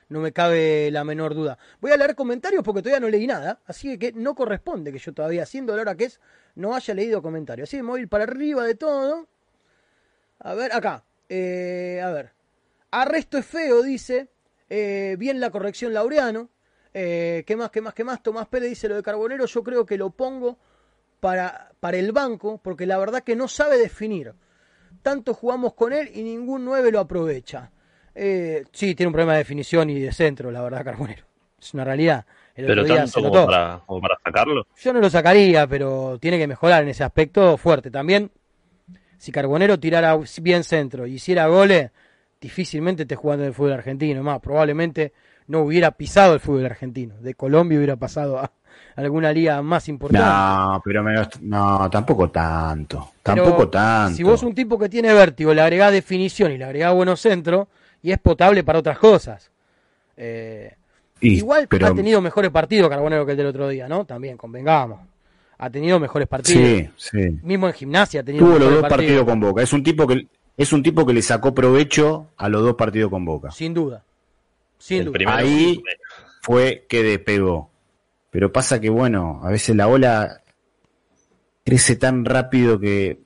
[0.10, 1.58] No me cabe la menor duda.
[1.82, 5.14] Voy a leer comentarios porque todavía no leí nada, así que no corresponde que yo
[5.14, 6.20] todavía, siendo la hora que es,
[6.56, 7.70] no haya leído comentarios.
[7.70, 9.28] Así que me voy a para arriba de todo.
[10.40, 11.04] A ver, acá.
[11.30, 12.32] Eh, a ver.
[12.92, 14.30] Arresto es feo, dice.
[14.70, 16.50] Eh, bien la corrección Laureano.
[16.94, 18.22] Eh, ¿Qué más, qué más, qué más?
[18.22, 19.46] Tomás Pérez dice lo de Carbonero.
[19.46, 20.58] Yo creo que lo pongo
[21.24, 24.34] para, para el banco porque la verdad que no sabe definir
[25.02, 27.72] tanto jugamos con él y ningún 9 lo aprovecha.
[28.14, 31.24] Eh, sí, tiene un problema de definición y de centro, la verdad, Carbonero.
[31.62, 32.26] Es una realidad.
[32.54, 34.68] pero tanto como para, para, sacarlo.
[34.78, 37.90] Yo no lo sacaría, pero tiene que mejorar en ese aspecto fuerte.
[37.90, 38.30] También,
[39.18, 41.92] si Carbonero tirara bien centro y hiciera goles,
[42.42, 44.24] difícilmente esté jugando en el fútbol argentino.
[44.24, 45.14] Más, probablemente
[45.48, 47.16] no hubiera pisado el fútbol argentino.
[47.22, 48.52] De Colombia hubiera pasado a,
[48.96, 50.28] alguna liga más importante.
[50.28, 53.12] No, pero menos, no, tampoco tanto.
[53.22, 54.16] tampoco tanto.
[54.16, 57.68] Si vos un tipo que tiene vértigo, le agregás definición y le agregás buenos centros,
[58.02, 59.50] y es potable para otras cosas.
[60.18, 60.74] Eh,
[61.22, 64.06] igual ha tenido mejores partidos Carbonero que el del otro día, ¿no?
[64.06, 65.00] También, convengamos.
[65.58, 66.92] Ha tenido mejores partidos.
[66.98, 67.40] Sí, sí.
[67.42, 69.24] Mismo en gimnasia ha tenido Tuvo los dos partidos.
[69.24, 69.62] con Boca.
[69.64, 73.10] Es un tipo que es un tipo que le sacó provecho a los dos partidos
[73.10, 73.52] con Boca.
[73.52, 74.04] Sin duda.
[74.78, 75.20] Sin duda.
[75.28, 75.82] Ahí
[76.42, 77.70] fue que despegó.
[78.34, 80.42] Pero pasa que, bueno, a veces la ola
[81.64, 83.20] crece tan rápido que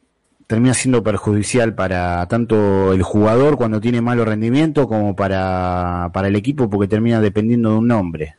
[0.48, 6.36] termina siendo perjudicial para tanto el jugador cuando tiene malo rendimiento como para, para el
[6.36, 8.36] equipo porque termina dependiendo de un nombre.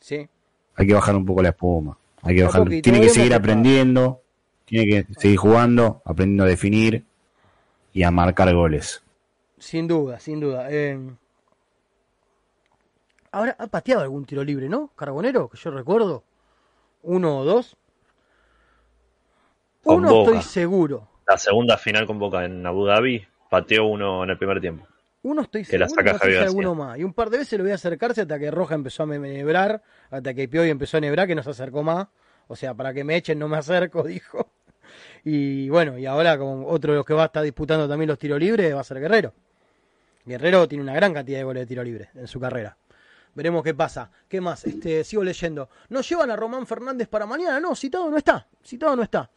[0.00, 0.28] Sí.
[0.74, 1.96] Hay que bajar un poco la espuma.
[2.20, 4.20] Hay que Un bajar, tiene que seguir aprendiendo,
[4.66, 7.06] tiene que seguir jugando, aprendiendo a definir
[7.94, 9.02] y a marcar goles.
[9.58, 10.66] Sin duda, sin duda.
[10.70, 10.98] Eh,
[13.32, 14.88] Ahora ha pateado algún tiro libre, ¿no?
[14.94, 16.22] Carbonero, que yo recuerdo.
[17.02, 17.76] Uno o dos.
[19.82, 20.30] Con Uno Boca.
[20.38, 21.08] estoy seguro.
[21.26, 24.86] La segunda final con Boca en Abu Dhabi pateó uno en el primer tiempo.
[25.22, 26.04] Uno estoy Que la seguro.
[26.12, 26.42] saca García.
[26.44, 26.98] alguno más.
[26.98, 29.82] Y un par de veces lo voy a acercarse hasta que Roja empezó a menebrar,
[30.10, 32.08] hasta que Piovi empezó a nebrar, que no se acercó más.
[32.48, 34.50] O sea, para que me echen no me acerco, dijo.
[35.24, 38.18] Y bueno, y ahora con otro de los que va a estar disputando también los
[38.18, 39.32] tiros libres va a ser Guerrero.
[40.24, 42.76] Guerrero tiene una gran cantidad de goles de tiro libre en su carrera.
[43.34, 44.10] Veremos qué pasa.
[44.28, 44.64] ¿Qué más?
[44.64, 45.68] Este, sigo leyendo.
[45.88, 47.60] ¿No llevan a Román Fernández para mañana?
[47.60, 48.46] No, citado no está.
[48.62, 49.30] Citado no está.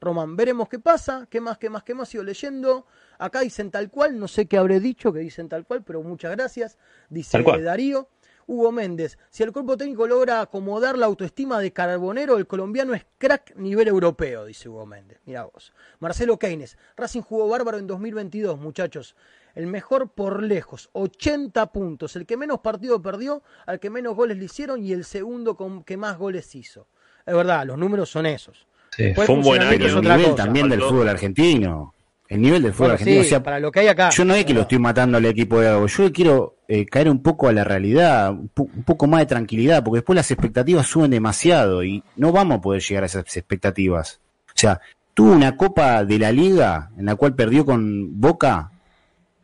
[0.00, 1.26] Román, veremos qué pasa.
[1.30, 2.08] ¿Qué más, qué más, qué más?
[2.08, 2.86] Sigo leyendo.
[3.18, 4.18] Acá dicen tal cual.
[4.18, 6.78] No sé qué habré dicho que dicen tal cual, pero muchas gracias.
[7.08, 7.42] Dice.
[7.42, 8.08] Darío.
[8.46, 13.06] Hugo Méndez, si el cuerpo técnico logra acomodar la autoestima de Carbonero, el colombiano es
[13.18, 15.20] crack nivel europeo, dice Hugo Méndez.
[15.24, 15.72] Mira vos.
[16.00, 19.14] Marcelo Keynes, Racing jugó bárbaro en 2022, muchachos.
[19.54, 22.16] El mejor por lejos, 80 puntos.
[22.16, 25.84] El que menos partido perdió, al que menos goles le hicieron y el segundo con
[25.84, 26.86] que más goles hizo.
[27.26, 28.66] Es verdad, los números son esos.
[28.96, 29.70] Después Fue un buen año.
[29.72, 30.44] es Pero el nivel cosa.
[30.44, 31.94] también del fútbol argentino.
[32.28, 33.20] El nivel del fútbol Bueno, argentino.
[33.22, 34.08] sí, o sea, para lo que hay acá.
[34.10, 37.10] yo no es que lo estoy matando al equipo de Gago, yo quiero eh, caer
[37.10, 40.30] un poco a la realidad, un, po- un poco más de tranquilidad, porque después las
[40.30, 44.20] expectativas suben demasiado y no vamos a poder llegar a esas expectativas.
[44.48, 44.80] O sea,
[45.12, 48.70] tuvo una copa de la liga en la cual perdió con Boca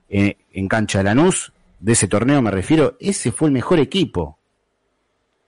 [0.09, 4.39] eh, en cancha de Lanús, de ese torneo me refiero, ese fue el mejor equipo.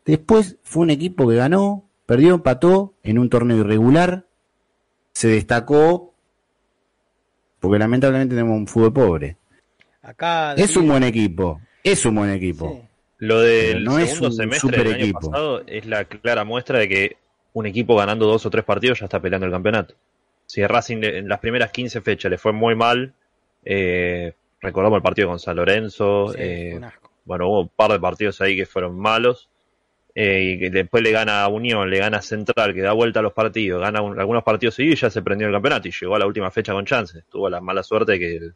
[0.05, 4.27] Después fue un equipo que ganó, perdió, empató en un torneo irregular,
[5.13, 6.15] se destacó,
[7.59, 9.37] porque lamentablemente tenemos un fútbol pobre.
[10.03, 12.71] Acá Es un buen equipo, es un buen equipo.
[12.73, 12.89] Sí.
[13.19, 15.31] Lo del No es un semestre super del año equipo.
[15.31, 17.17] pasado es la clara muestra de que
[17.53, 19.95] un equipo ganando dos o tres partidos ya está peleando el campeonato.
[20.47, 23.13] Si a Racing en las primeras 15 fechas le fue muy mal,
[23.65, 26.71] eh, recordamos el partido con San Lorenzo, Sí, eh,
[27.25, 29.49] bueno, hubo un par de partidos ahí que fueron malos,
[30.15, 33.21] eh, y que después le gana a Unión, le gana a Central, que da vuelta
[33.21, 35.93] a los partidos, gana un- algunos partidos seguidos y ya se prendió el campeonato y
[35.93, 37.25] llegó a la última fecha con chances.
[37.31, 38.55] Tuvo la mala suerte que el-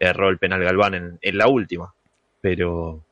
[0.00, 1.94] erró el penal Galván en, en la última.
[2.40, 3.02] Pero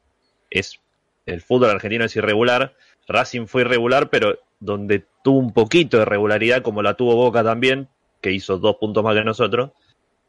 [0.50, 0.80] es
[1.26, 2.74] el fútbol argentino es irregular.
[3.08, 7.88] Racing fue irregular, pero donde tuvo un poquito de regularidad, como la tuvo Boca también,
[8.20, 9.70] que hizo dos puntos más que nosotros,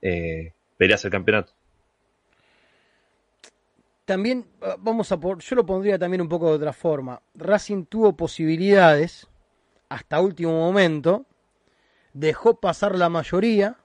[0.01, 1.53] eh, peleas el campeonato.
[4.05, 7.21] También ah, vamos a por, yo lo pondría también un poco de otra forma.
[7.33, 9.27] Racing tuvo posibilidades
[9.89, 11.25] hasta último momento,
[12.13, 13.77] dejó pasar la mayoría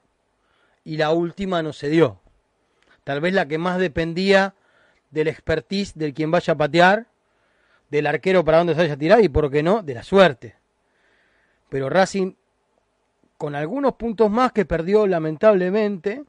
[0.83, 2.21] y la última no se dio.
[3.03, 4.55] Tal vez la que más dependía
[5.09, 7.07] del expertise del quien vaya a patear,
[7.89, 10.55] del arquero para dónde se vaya a tirar y por qué no, de la suerte.
[11.69, 12.33] Pero Racing
[13.37, 16.23] con algunos puntos más que perdió lamentablemente,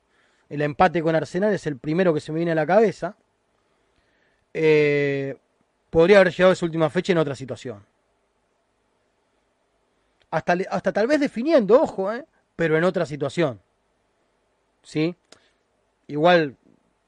[0.48, 3.16] el empate con Arsenal es el primero que se me viene a la cabeza
[4.54, 5.36] eh,
[5.90, 7.84] podría haber llegado a esa última fecha en otra situación.
[10.30, 12.24] Hasta, hasta tal vez definiendo, ojo, eh,
[12.56, 13.60] pero en otra situación.
[14.82, 15.14] ¿Sí?
[16.06, 16.56] Igual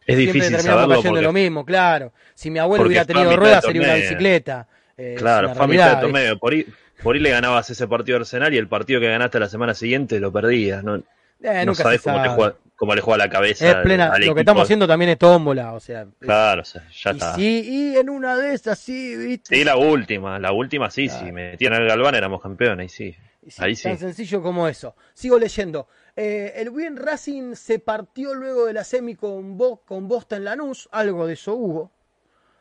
[0.06, 2.12] Es siempre difícil terminamos saberlo cayendo en porque, lo mismo, claro.
[2.34, 4.68] Si mi abuelo porque hubiera tenido ruedas sería una bicicleta.
[4.96, 6.38] eh, claro, fue mitad de torneo.
[6.38, 6.66] Por ahí,
[7.02, 9.74] por ahí le ganabas ese partido a Arsenal y el partido que ganaste la semana
[9.74, 10.84] siguiente lo perdías.
[10.84, 11.02] No,
[11.42, 12.54] Eh, no sabes cómo, sabe.
[12.76, 15.72] cómo le juega la cabeza Es plena, al lo que estamos haciendo también es tómbola,
[15.74, 16.06] o sea.
[16.18, 17.34] Claro, o sea, ya y está.
[17.34, 19.54] sí, y en una de esas sí, ¿viste?
[19.56, 21.26] Sí, la última, la última sí, Claro.
[21.26, 23.14] sí, metían al Galván éramos campeones, sí.
[23.46, 23.82] Y sí, Ahí sí.
[23.82, 24.96] Tan sencillo como eso.
[25.12, 25.86] Sigo leyendo.
[26.16, 30.88] Eh, el buen Racing se partió luego de la semi con, Bo- con Boston Lanús.
[30.92, 31.90] Algo de eso hubo.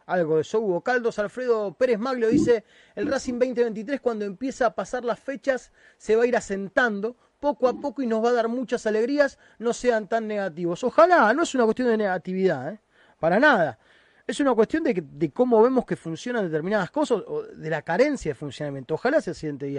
[0.08, 0.82] Algo de eso hubo.
[0.82, 2.66] Caldos Alfredo Pérez Maglio dice:
[2.96, 7.68] El Racing 2023, cuando empieza a pasar las fechas, se va a ir asentando poco
[7.68, 9.38] a poco y nos va a dar muchas alegrías.
[9.60, 10.82] No sean tan negativos.
[10.86, 12.80] Ojalá, no es una cuestión de negatividad, ¿eh?
[13.20, 13.78] para nada.
[14.26, 18.36] Es una cuestión de, cómo vemos que funcionan determinadas cosas o de la carencia de
[18.36, 18.94] funcionamiento.
[18.94, 19.78] Ojalá se siente y.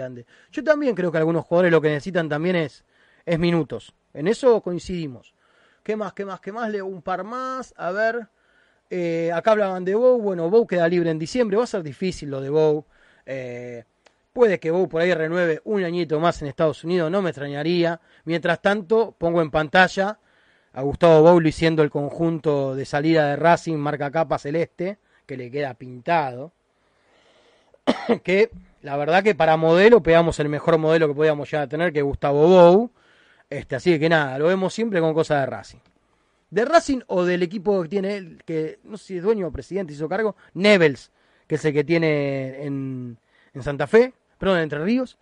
[0.51, 2.85] Yo también creo que algunos jugadores lo que necesitan también es,
[3.25, 3.95] es minutos.
[4.13, 5.33] En eso coincidimos.
[5.81, 6.69] ¿Qué más, qué más, qué más?
[6.69, 7.73] Leo un par más.
[7.77, 8.29] A ver.
[8.91, 10.21] Eh, acá hablaban de Bow.
[10.21, 11.57] Bueno, Bow queda libre en diciembre.
[11.57, 12.85] Va a ser difícil lo de Bow.
[13.25, 13.85] Eh,
[14.35, 17.09] puede que Bow por ahí renueve un añito más en Estados Unidos.
[17.09, 18.01] No me extrañaría.
[18.25, 20.19] Mientras tanto, pongo en pantalla
[20.73, 25.49] a Gustavo Bowley siendo el conjunto de salida de Racing marca capa celeste, que le
[25.49, 26.51] queda pintado.
[28.23, 32.01] que la verdad que para modelo pegamos el mejor modelo que podíamos ya tener, que
[32.01, 32.91] Gustavo Bou.
[33.49, 35.79] Este, así que nada, lo vemos siempre con cosas de Racing.
[36.49, 39.51] De Racing o del equipo que tiene él, que no sé si es dueño o
[39.51, 41.13] presidente, hizo cargo, Nevels,
[41.47, 43.17] que es el que tiene en,
[43.53, 45.17] en Santa Fe, perdón, en Entre Ríos.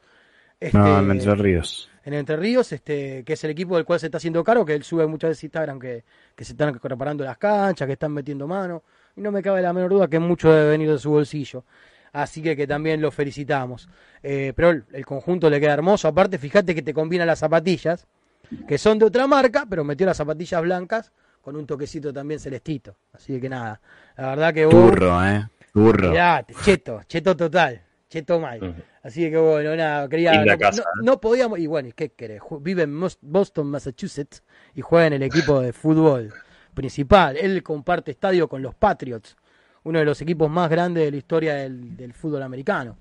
[0.59, 1.89] Este, No, en Entre Ríos.
[2.05, 4.75] en Entre Ríos, este, que es el equipo del cual se está haciendo cargo, que
[4.75, 6.03] él sube muchas veces Instagram que,
[6.35, 8.83] que se están preparando las canchas, que están metiendo mano,
[9.15, 11.63] y no me cabe la menor duda que mucho debe venir de su bolsillo.
[12.13, 13.89] Así que que también lo felicitamos.
[14.21, 16.07] Eh, pero el, el conjunto le queda hermoso.
[16.07, 18.05] Aparte, fíjate que te combina las zapatillas,
[18.67, 21.11] que son de otra marca, pero metió las zapatillas blancas
[21.41, 22.95] con un toquecito también celestito.
[23.13, 23.81] Así que nada,
[24.15, 24.73] la verdad que vos...
[24.75, 25.47] Turro, ¿eh?
[26.11, 28.85] Mirate, cheto, cheto total, cheto mal.
[29.03, 30.43] Así que bueno, nada, quería.
[30.45, 31.03] No, casa, no- ¿eh?
[31.03, 31.59] no podíamos.
[31.59, 32.41] Y bueno, ¿qué querés?
[32.61, 34.43] Vive en Boston, Massachusetts
[34.73, 36.33] y juega en el equipo de fútbol
[36.73, 37.35] principal.
[37.37, 39.35] Él comparte estadio con los Patriots,
[39.83, 42.97] uno de los equipos más grandes de la historia del, del fútbol americano.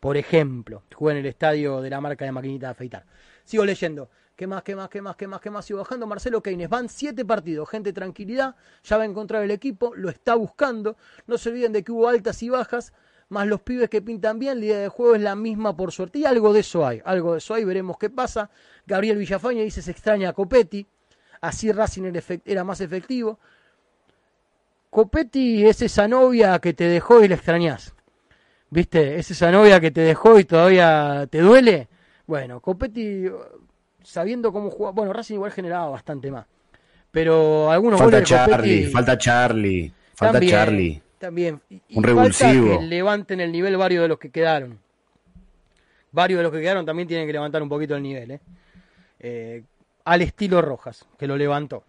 [0.00, 3.04] Por ejemplo, juega en el estadio de la marca de maquinita de afeitar.
[3.44, 4.10] Sigo leyendo.
[4.36, 5.64] ¿Qué más, qué más, qué más, qué más, qué más?
[5.64, 6.06] Sigo bajando.
[6.08, 6.68] Marcelo Keynes.
[6.68, 7.68] Van siete partidos.
[7.70, 8.56] Gente, tranquilidad.
[8.82, 9.94] Ya va a encontrar el equipo.
[9.94, 10.96] Lo está buscando.
[11.28, 12.92] No se olviden de que hubo altas y bajas.
[13.34, 14.60] Más los pibes que pintan bien.
[14.60, 16.20] La idea de juego es la misma por suerte.
[16.20, 17.02] Y algo de eso hay.
[17.04, 17.64] Algo de eso hay.
[17.64, 18.48] Veremos qué pasa.
[18.86, 20.86] Gabriel Villafaña dice se extraña a Copetti.
[21.40, 23.38] Así Racing era, efect- era más efectivo.
[24.90, 27.92] Copetti es esa novia que te dejó y la extrañás.
[28.70, 29.16] ¿Viste?
[29.18, 31.88] Es esa novia que te dejó y todavía te duele.
[32.26, 33.26] Bueno, Copetti,
[34.02, 34.92] sabiendo cómo juega.
[34.92, 36.46] Bueno, Racing igual generaba bastante más.
[37.10, 38.50] Pero algunos Falta goles de Copetti.
[38.52, 41.02] Charlie, falta Charlie, falta también, Charlie.
[41.24, 41.60] También.
[41.70, 42.78] Y, y Un falta revulsivo.
[42.80, 44.78] que levanten el nivel varios de los que quedaron.
[46.12, 48.30] Varios de los que quedaron también tienen que levantar un poquito el nivel.
[48.32, 48.40] ¿eh?
[49.20, 49.62] Eh,
[50.04, 51.82] al estilo Rojas, que lo levantó.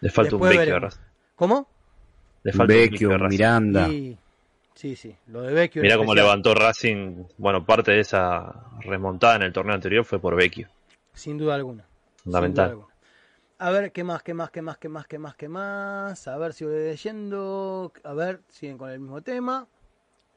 [0.00, 1.00] Le falta Después un vecchio, veremos.
[1.36, 1.68] ¿Cómo?
[2.42, 3.36] Le falta un Vecchio, vecchio a Racing.
[3.36, 3.88] Miranda.
[3.88, 4.18] Y-
[4.74, 5.14] sí, sí.
[5.28, 5.82] Lo de Vecchio.
[5.82, 6.26] Mirá cómo especial.
[6.26, 7.24] levantó Racing.
[7.38, 10.68] Bueno, parte de esa remontada en el torneo anterior fue por Vecchio.
[11.12, 11.84] Sin duda alguna.
[12.22, 12.64] Fundamental.
[12.70, 12.93] Sin duda alguna.
[13.58, 16.26] A ver, ¿qué más, qué más, qué más, qué más, qué más, qué más?
[16.26, 17.92] A ver si voy leyendo.
[18.02, 19.68] A ver, siguen con el mismo tema.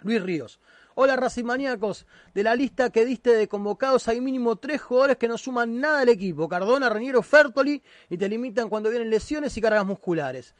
[0.01, 0.59] Luis Ríos.
[0.93, 5.37] Hola Racimaniacos, de la lista que diste de convocados hay mínimo tres jugadores que no
[5.37, 9.85] suman nada al equipo, Cardona, Reñero, Fertoli, y te limitan cuando vienen lesiones y cargas
[9.85, 10.55] musculares.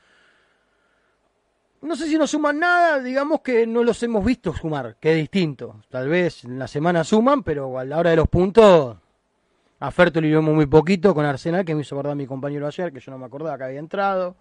[1.81, 5.17] No sé si no suman nada, digamos que no los hemos visto sumar, que es
[5.17, 5.81] distinto.
[5.89, 8.97] Tal vez en la semana suman, pero a la hora de los puntos,
[9.79, 12.91] a Fertoli lo vemos muy poquito con Arsenal, que me hizo acordar mi compañero ayer,
[12.91, 14.35] que yo no me acordaba que había entrado.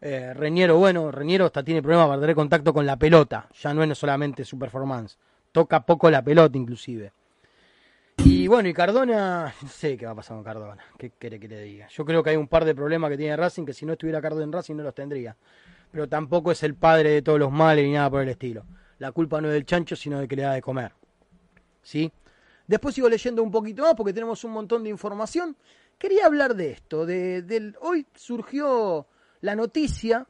[0.00, 3.82] Eh, Reñero, bueno, Reñero hasta tiene problemas para tener contacto con la pelota, ya no
[3.82, 5.18] es solamente su performance,
[5.50, 7.12] toca poco la pelota inclusive.
[8.18, 11.48] Y bueno, y Cardona, no sé qué va a pasar con Cardona, qué quiere que
[11.48, 11.88] le diga.
[11.88, 14.20] Yo creo que hay un par de problemas que tiene Racing que si no estuviera
[14.20, 15.36] Cardona en Racing no los tendría.
[15.90, 18.64] Pero tampoco es el padre de todos los males ni nada por el estilo.
[18.98, 20.92] La culpa no es del chancho, sino de que le da de comer.
[21.82, 22.12] ¿Sí?
[22.68, 25.56] Después sigo leyendo un poquito más porque tenemos un montón de información.
[25.98, 29.06] Quería hablar de esto, de, del hoy surgió
[29.40, 30.26] la noticia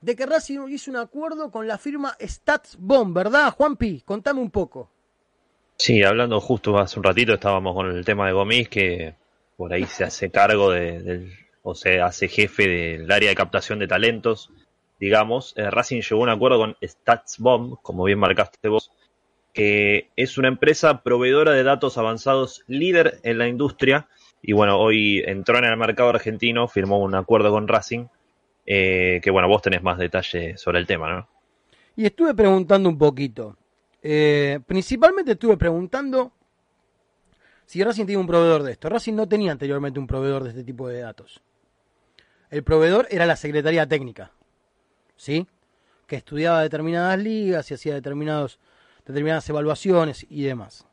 [0.00, 4.00] de que Racing hizo un acuerdo con la firma StatsBomb, ¿verdad, Juanpi?
[4.04, 4.88] Contame un poco.
[5.76, 9.14] Sí, hablando justo hace un ratito estábamos con el tema de Gomis, que
[9.56, 11.30] por ahí se hace cargo de-
[11.64, 14.50] o se hace jefe del área de captación de talentos,
[15.00, 15.54] digamos.
[15.56, 18.91] Eh, Racing llegó a un acuerdo con StatsBomb, como bien marcaste vos,
[19.52, 24.08] que es una empresa proveedora de datos avanzados líder en la industria.
[24.40, 28.06] Y bueno, hoy entró en el mercado argentino, firmó un acuerdo con Racing,
[28.66, 31.28] eh, que bueno, vos tenés más detalles sobre el tema, ¿no?
[31.96, 33.56] Y estuve preguntando un poquito.
[34.02, 36.32] Eh, principalmente estuve preguntando
[37.66, 38.88] si Racing tiene un proveedor de esto.
[38.88, 41.42] Racing no tenía anteriormente un proveedor de este tipo de datos.
[42.50, 44.32] El proveedor era la Secretaría Técnica,
[45.16, 45.46] ¿sí?
[46.06, 48.58] Que estudiaba determinadas ligas y hacía determinados,
[49.06, 50.86] determinadas evaluaciones y demás.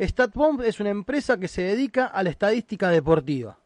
[0.00, 3.58] StatBomb es una empresa que se dedica a la estadística deportiva,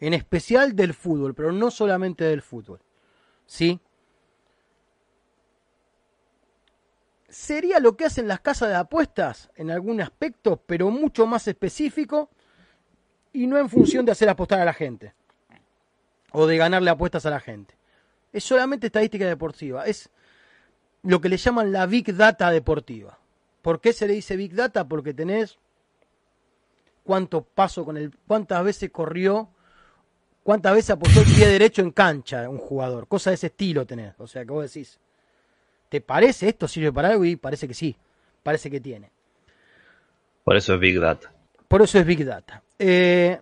[0.00, 2.80] en especial del fútbol, pero no solamente del fútbol,
[3.46, 3.80] ¿sí?
[7.32, 12.28] sería lo que hacen las casas de apuestas en algún aspecto, pero mucho más específico
[13.32, 15.14] y no en función de hacer apostar a la gente
[16.30, 17.74] o de ganarle apuestas a la gente.
[18.34, 20.10] Es solamente estadística deportiva, es
[21.02, 23.18] lo que le llaman la Big Data deportiva.
[23.60, 24.86] ¿Por qué se le dice Big Data?
[24.86, 25.58] Porque tenés
[27.04, 29.48] cuánto paso con el, cuántas veces corrió,
[30.42, 34.14] cuántas veces apoyó el pie derecho en cancha un jugador, cosa de ese estilo tenés.
[34.18, 34.98] O sea que vos decís,
[35.92, 37.22] ¿Te parece esto sirve para algo?
[37.26, 37.94] Y parece que sí,
[38.42, 39.10] parece que tiene.
[40.42, 41.30] Por eso es Big Data.
[41.68, 42.62] Por eso es Big Data.
[42.78, 43.38] Eh,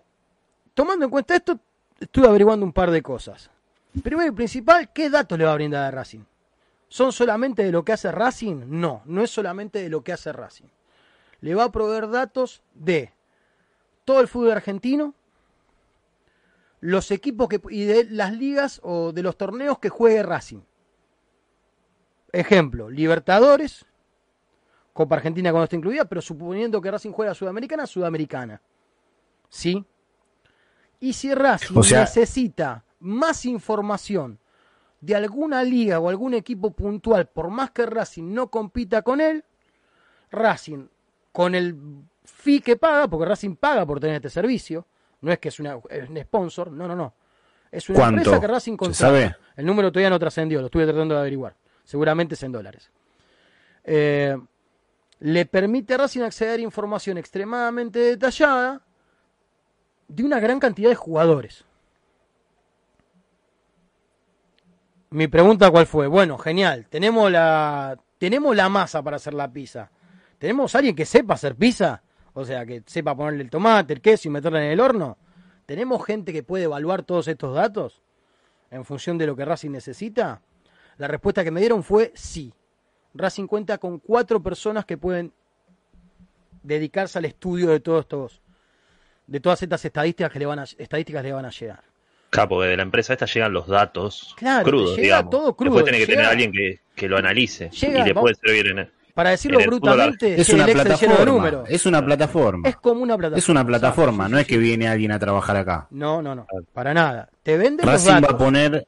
[0.73, 1.57] tomando en cuenta esto,
[1.97, 3.49] estuve averiguando un par de cosas.
[4.03, 6.25] Primero y principal, ¿qué datos le va a brindar a Racing?
[6.91, 8.63] ¿Son solamente de lo que hace Racing?
[8.67, 10.67] No, no es solamente de lo que hace Racing.
[11.39, 13.13] Le va a proveer datos de
[14.03, 15.15] todo el fútbol argentino,
[16.81, 20.59] los equipos que, y de las ligas o de los torneos que juegue Racing.
[22.33, 23.85] ejemplo, Libertadores,
[24.91, 28.61] Copa Argentina cuando está incluida, pero suponiendo que Racing juega Sudamericana, Sudamericana.
[29.47, 29.85] ¿Sí?
[30.99, 34.39] Y si Racing O sea- necesita más información
[35.01, 39.43] de alguna liga o algún equipo puntual, por más que Racing no compita con él,
[40.29, 40.87] Racing,
[41.31, 41.75] con el
[42.23, 44.85] fee que paga, porque Racing paga por tener este servicio,
[45.21, 47.13] no es que es, una, es un sponsor, no, no, no.
[47.71, 48.17] Es una ¿Cuánto?
[48.19, 48.95] empresa que Racing ¿Se contrata.
[49.05, 49.35] sabe?
[49.55, 51.55] El número todavía no trascendió, lo estuve tratando de averiguar.
[51.83, 52.91] Seguramente es en dólares.
[53.83, 54.37] Eh,
[55.19, 58.81] le permite a Racing acceder a información extremadamente detallada
[60.07, 61.65] de una gran cantidad de jugadores.
[65.13, 69.91] Mi pregunta cuál fue, bueno, genial, tenemos la tenemos la masa para hacer la pizza.
[70.37, 72.01] ¿Tenemos alguien que sepa hacer pizza?
[72.33, 75.17] O sea, que sepa ponerle el tomate, el queso y meterla en el horno.
[75.65, 78.01] ¿Tenemos gente que puede evaluar todos estos datos
[78.69, 80.41] en función de lo que Racing necesita?
[80.97, 82.53] La respuesta que me dieron fue sí.
[83.13, 85.33] Racing cuenta con cuatro personas que pueden
[86.63, 88.41] dedicarse al estudio de todos estos,
[89.27, 91.90] de todas estas estadísticas que le van a, estadísticas le van a llegar.
[92.31, 95.29] Capo, de la empresa esta llegan los datos Claro, crudos, llega digamos.
[95.29, 98.13] todo crudo, Después tiene que tener llega- alguien que, que lo analice Llega, y le
[98.13, 98.91] va- puede servir en el...
[99.13, 101.25] Para decirlo En el Es una plataforma.
[101.25, 101.69] números.
[101.69, 102.69] Es una plataforma.
[102.69, 103.37] Es como una plataforma.
[103.39, 105.87] Es una plataforma, no sí, es sí, que viene alguien a trabajar acá.
[105.91, 107.27] No, no, no, para nada.
[107.43, 108.35] Te venden los Racing va datos.
[108.35, 108.87] a poner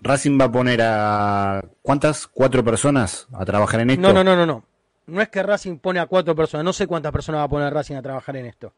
[0.00, 2.26] Racing va a poner a ¿cuántas?
[2.26, 4.00] ¿Cuatro personas a trabajar en esto?
[4.00, 4.64] No, no, no, no, no.
[5.06, 7.72] No es que Racing pone a cuatro personas, no sé cuántas personas va a poner
[7.72, 8.72] Racing a trabajar en esto.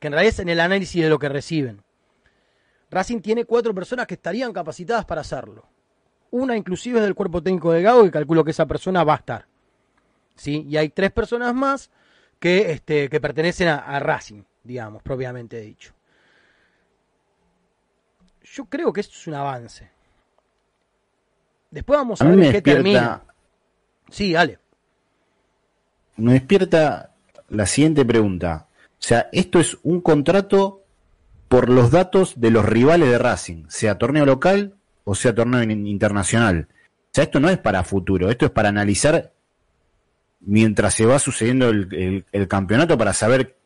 [0.00, 1.80] Que en realidad es en el análisis de lo que reciben.
[2.94, 5.66] Racing tiene cuatro personas que estarían capacitadas para hacerlo.
[6.30, 9.16] Una inclusive es del cuerpo técnico de Gago y calculo que esa persona va a
[9.16, 9.46] estar.
[10.36, 10.64] ¿Sí?
[10.68, 11.90] Y hay tres personas más
[12.38, 15.92] que, este, que pertenecen a, a Racing, digamos, propiamente dicho.
[18.42, 19.90] Yo creo que esto es un avance.
[21.70, 23.24] Después vamos a, ver en qué termina.
[24.08, 24.60] Sí, dale.
[26.16, 27.10] me despierta
[27.48, 28.68] la siguiente pregunta.
[28.92, 30.83] O sea, esto es un contrato
[31.54, 34.74] por los datos de los rivales de Racing, sea torneo local
[35.04, 36.66] o sea torneo in- internacional.
[36.70, 39.32] O sea, esto no es para futuro, esto es para analizar
[40.40, 43.56] mientras se va sucediendo el, el- el campeonato para saber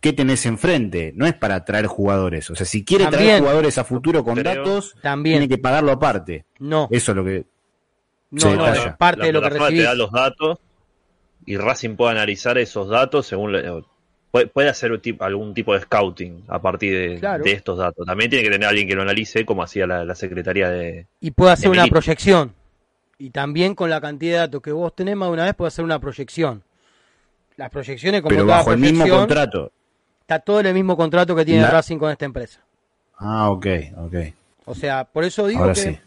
[0.00, 1.12] qué tenés enfrente.
[1.14, 2.50] No es para traer jugadores.
[2.50, 3.24] O sea, si quiere También.
[3.26, 5.34] traer jugadores a futuro con Creo- datos, También.
[5.38, 6.44] tiene que pagarlo aparte.
[6.58, 7.46] No, Eso es lo que...
[8.32, 9.84] no, se no, parte la de lo que plataforma te recibís.
[9.84, 10.58] da los datos
[11.46, 13.82] y Racing puede analizar esos datos según le-
[14.30, 17.44] puede, puede hacer un tipo- algún tipo de scouting a partir de, Claro.
[17.44, 18.06] de estos datos.
[18.06, 21.06] También tiene que tener alguien que lo analice como hacía la, la Secretaría de...
[21.20, 22.52] Y puede hacer una proyección.
[23.18, 25.68] Y también con la cantidad de datos que vos tenés más de una vez puede
[25.68, 26.62] hacer una proyección.
[27.56, 29.72] Las proyecciones como Pero toda bajo el mismo proyección, contrato.
[30.20, 32.60] está todo en el mismo contrato que tiene La- Racing con esta empresa.
[33.18, 33.66] Ah, ok,
[33.96, 34.14] ok.
[34.66, 35.98] O sea, por eso digo Ahora que sí.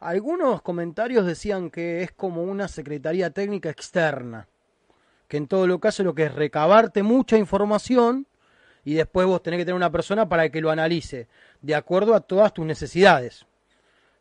[0.00, 4.48] algunos comentarios decían que es como una secretaría técnica externa.
[5.28, 8.26] Que en todo lo caso lo que es recabarte mucha información
[8.84, 11.26] y después vos tenés que tener una persona para que lo analice
[11.60, 13.44] de acuerdo a todas tus necesidades.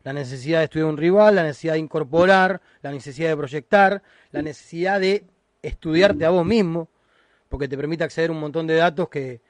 [0.04, 4.02] La necesidad de estudiar un rival, la necesidad de incorporar, la necesidad de proyectar,
[4.32, 5.26] la necesidad de
[5.62, 6.90] estudiarte a vos mismo,
[7.48, 9.42] porque te permite acceder a un montón de datos que,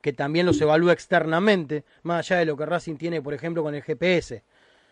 [0.00, 3.74] que también los evalúa externamente, más allá de lo que Racing tiene, por ejemplo, con
[3.74, 4.42] el GPS,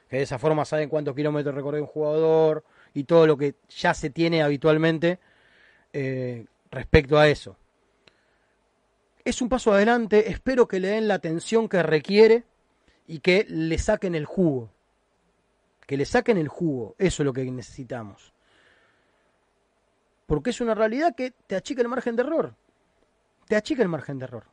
[0.09, 3.93] que de esa forma saben cuántos kilómetros recorre un jugador y todo lo que ya
[3.93, 5.19] se tiene habitualmente
[5.95, 7.57] eh, respecto a eso.
[9.25, 12.45] Es un paso adelante, espero que le den la atención que requiere
[13.07, 14.71] y que le saquen el jugo.
[15.87, 18.35] Que le saquen el jugo, eso es lo que necesitamos.
[20.27, 22.55] Porque es una realidad que te achica el margen de error.
[23.47, 24.45] Te achica el margen de error.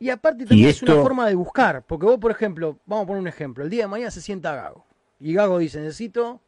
[0.00, 1.84] Y aparte también es una forma de buscar.
[1.84, 3.64] Porque vos, por ejemplo, vamos a poner un ejemplo.
[3.64, 4.86] El día de mañana se sienta Gago.
[5.20, 6.40] Y Gago dice, necesito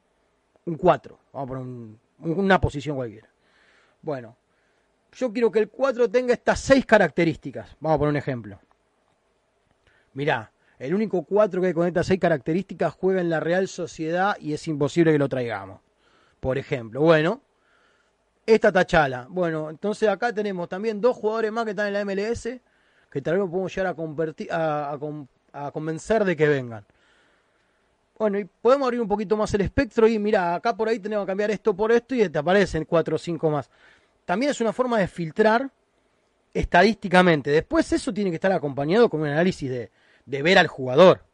[0.71, 1.19] un 4.
[1.33, 1.99] Vamos a poner un-
[2.41, 3.29] una posición cualquiera.
[4.03, 4.37] Bueno,
[5.13, 7.77] yo quiero que el 4 tenga estas seis características.
[7.81, 8.61] Vamos a poner un ejemplo.
[10.15, 14.53] Mirá, el único 4 que con estas seis características juega en la Real Sociedad y
[14.53, 15.81] es imposible que lo traigamos.
[16.41, 17.43] Por ejemplo, bueno,
[18.47, 19.27] esta Tachala.
[19.29, 22.61] Bueno, entonces acá tenemos también dos jugadores más que están en la MLS
[23.11, 26.85] que tal vez podemos llegar a, convertir, a, a con- a convencer de que vengan.
[28.21, 31.25] Bueno, y podemos abrir un poquito más el espectro y mira, acá por ahí tenemos
[31.25, 33.71] que cambiar esto por esto y te aparecen cuatro o cinco más.
[34.27, 35.71] También es una forma de filtrar
[36.53, 37.51] estadísticamente.
[37.51, 39.91] Después eso tiene que estar acompañado con un análisis de,
[40.27, 41.25] de ver al jugador,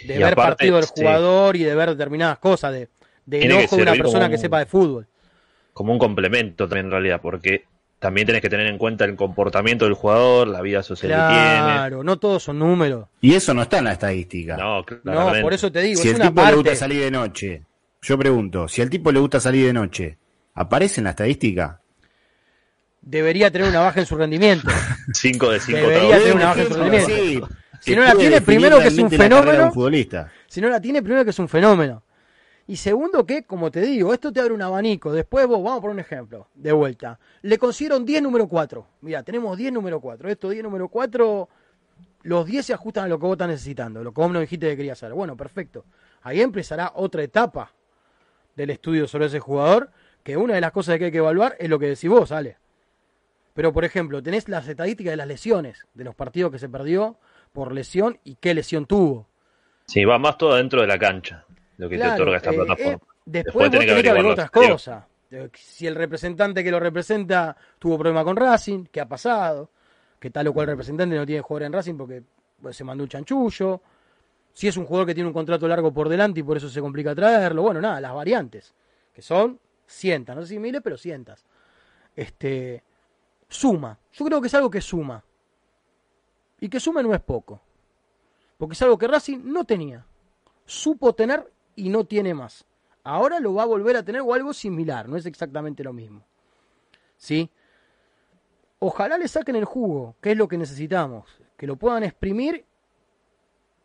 [0.00, 2.88] de Y ver aparte, partido del sí, jugador y de ver determinadas cosas, de,
[3.26, 5.06] del Tiene que ojo de una persona que sepa de fútbol.
[5.74, 7.68] como un complemento también en realidad, porque
[8.04, 11.54] también tenés que tener en cuenta el comportamiento del jugador, la vida social que tiene.
[11.54, 13.06] Claro, no todos son números.
[13.22, 14.58] Y eso no está en la estadística.
[14.58, 15.40] No, No, claramente.
[15.40, 17.62] por eso te digo, si es el una tipo le gusta salir de noche,
[18.02, 20.18] yo pregunto, si al tipo le gusta salir de noche,
[20.52, 21.80] ¿aparece en la estadística?
[23.00, 24.68] Debería tener una baja en su rendimiento.
[25.14, 27.08] 5 de 5 Debería tener una baja en su rendimiento.
[27.08, 27.40] Sí,
[27.80, 29.64] Si no la tiene, primero que es un fenómeno.
[29.64, 30.30] un futbolista.
[30.46, 32.02] Si no la tiene, primero que es un fenómeno.
[32.66, 35.12] Y segundo que, como te digo, esto te abre un abanico.
[35.12, 37.18] Después vos, vamos por un ejemplo, de vuelta.
[37.42, 38.86] Le consiguieron 10 número 4.
[39.02, 40.30] Mira, tenemos 10 número 4.
[40.30, 41.48] Estos 10 número 4,
[42.22, 44.68] los 10 se ajustan a lo que vos estás necesitando, lo que vos no dijiste
[44.68, 45.12] que querías hacer.
[45.12, 45.84] Bueno, perfecto.
[46.22, 47.72] Ahí empezará otra etapa
[48.56, 49.90] del estudio sobre ese jugador,
[50.22, 52.56] que una de las cosas que hay que evaluar es lo que decís vos, Ale.
[53.52, 57.18] Pero, por ejemplo, tenés las estadísticas de las lesiones, de los partidos que se perdió
[57.52, 59.28] por lesión y qué lesión tuvo.
[59.86, 61.44] Sí, va más todo dentro de la cancha,
[61.76, 62.92] lo que Claro, te otorga esta eh, plataforma.
[62.92, 65.04] eh, después, Después tenés que tenés que averiguar otras cosas.
[65.30, 69.70] Eh, Si el representante que lo representa tuvo problema con Racing, ¿qué ha pasado?
[70.20, 72.22] Que tal o cual representante no tiene jugador en Racing porque
[72.60, 73.80] pues, se mandó un chanchullo.
[74.52, 76.80] Si es un jugador que tiene un contrato largo por delante y por eso se
[76.80, 77.62] complica traerlo.
[77.62, 78.72] Bueno, nada, las variantes,
[79.12, 81.44] que son cientas, no sé si miles, pero cientas.
[82.14, 82.82] Este,
[83.48, 83.98] suma.
[84.12, 85.24] Yo creo que es algo que suma.
[86.60, 87.60] Y que suma no es poco.
[88.56, 90.06] Porque es algo que Racing no tenía
[90.66, 92.66] supo tener y no tiene más.
[93.02, 96.24] Ahora lo va a volver a tener o algo similar, no es exactamente lo mismo.
[97.16, 97.50] ¿Sí?
[98.78, 102.64] Ojalá le saquen el jugo, que es lo que necesitamos, que lo puedan exprimir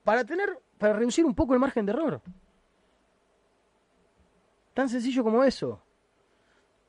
[0.03, 2.21] para tener para reducir un poco el margen de error.
[4.73, 5.81] Tan sencillo como eso.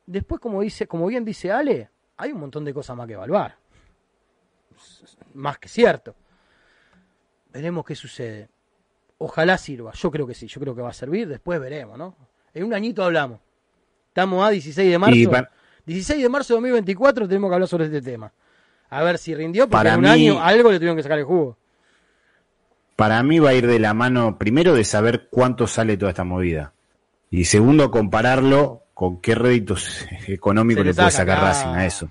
[0.05, 3.57] Después, como dice, como bien dice Ale, hay un montón de cosas más que evaluar.
[5.33, 6.15] Más que cierto.
[7.51, 8.49] Veremos qué sucede.
[9.23, 9.91] Ojalá sirva.
[9.93, 11.27] Yo creo que sí, yo creo que va a servir.
[11.27, 12.15] Después veremos, ¿no?
[12.53, 13.39] En un añito hablamos.
[14.07, 15.15] Estamos a 16 de marzo.
[15.15, 15.49] Y pa-
[15.85, 18.31] 16 de marzo de 2024 tenemos que hablar sobre este tema.
[18.89, 21.19] A ver si rindió, porque Para en un mí- año algo le tuvieron que sacar
[21.19, 21.55] el jugo.
[22.95, 26.23] Para mí va a ir de la mano, primero, de saber cuánto sale toda esta
[26.23, 26.73] movida.
[27.29, 31.43] Y segundo, compararlo con qué réditos económicos le le puede saca, sacar.
[31.47, 32.09] Racing a eso.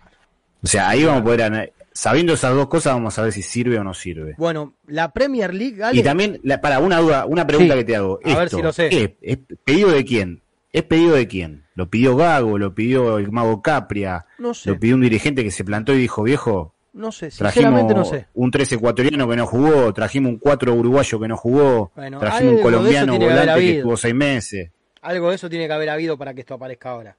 [0.62, 3.78] O sea, ahí vamos a poder, sabiendo esas dos cosas, vamos a ver si sirve
[3.78, 4.34] o no sirve.
[4.38, 7.84] Bueno, la Premier League, Ale, Y también, la- para una duda, una pregunta Sí, que
[7.84, 8.18] te hago.
[8.24, 9.16] a ver si lo sé.
[9.20, 10.42] ¿Es pedido de quién?
[10.72, 11.64] ¿Es pedido de quién?
[11.74, 12.56] ¿Lo pidió Gago?
[12.58, 14.26] ¿Lo pidió el mago Capria?
[14.38, 17.84] no sé, ¿Lo pidió un dirigente que se plantó y dijo, viejo, no sé, trajimos
[17.94, 18.26] no sé.
[18.34, 22.54] un 3 ecuatoriano que no jugó, trajimos un 4 uruguayo que no jugó, Bueno, trajimos
[22.54, 24.70] un colombiano que volante que estuvo seis meses?
[25.02, 27.16] Algo de eso tiene que haber habido para que esto aparezca ahora.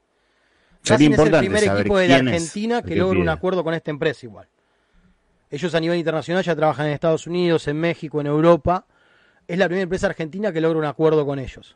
[0.83, 3.19] Sería Racing es el importante primer saber equipo de la es Argentina que que logra
[3.19, 4.47] un acuerdo con esta empresa igual.
[5.51, 8.85] Ellos a nivel internacional ya trabajan en Estados Unidos, en México, en Europa.
[9.45, 11.75] Es la primera empresa argentina que logra un acuerdo con ellos.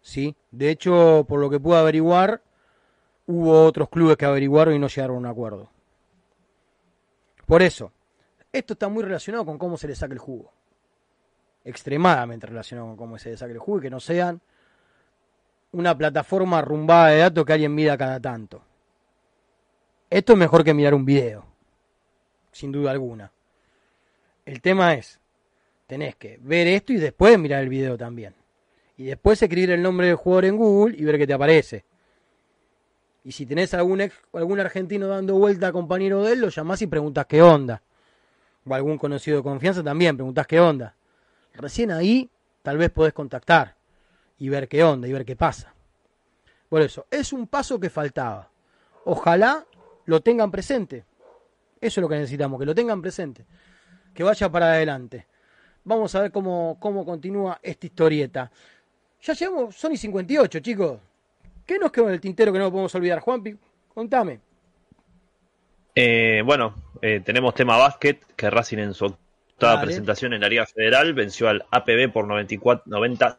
[0.00, 0.34] ¿Sí?
[0.50, 2.42] De hecho, por lo que pude averiguar,
[3.26, 5.68] hubo otros clubes que averiguaron y no llegaron a un acuerdo.
[7.44, 7.92] Por eso,
[8.50, 10.50] esto está muy relacionado con cómo se le saca el jugo.
[11.62, 14.40] Extremadamente relacionado con cómo se le saca el jugo y que no sean
[15.72, 18.62] una plataforma rumbada de datos que alguien mida cada tanto.
[20.08, 21.44] Esto es mejor que mirar un video,
[22.56, 23.30] sin duda alguna.
[24.44, 25.20] El tema es,
[25.86, 28.34] tenés que ver esto y después mirar el video también.
[28.96, 31.84] Y después escribir el nombre del jugador en Google y ver qué te aparece.
[33.24, 36.86] Y si tenés algún, ex- algún argentino dando vuelta compañero de él, lo llamás y
[36.86, 37.82] preguntas qué onda.
[38.64, 40.94] O algún conocido de confianza también, preguntás qué onda.
[41.52, 42.30] Recién ahí
[42.62, 43.76] tal vez podés contactar
[44.38, 45.74] y ver qué onda y ver qué pasa.
[46.68, 48.50] Por eso, es un paso que faltaba.
[49.04, 49.66] Ojalá
[50.06, 51.04] lo tengan presente.
[51.86, 53.44] Eso es lo que necesitamos, que lo tengan presente.
[54.12, 55.26] Que vaya para adelante.
[55.84, 58.50] Vamos a ver cómo, cómo continúa esta historieta.
[59.22, 60.98] Ya llegamos, son y 58, chicos.
[61.64, 63.20] ¿Qué nos quedó en el tintero que no podemos olvidar?
[63.20, 63.56] Juanpi,
[63.94, 64.40] contame.
[65.94, 69.86] Eh, bueno, eh, tenemos tema básquet, que Racing en su octava Dale.
[69.86, 73.38] presentación en la Liga Federal venció al APB por 94, 90,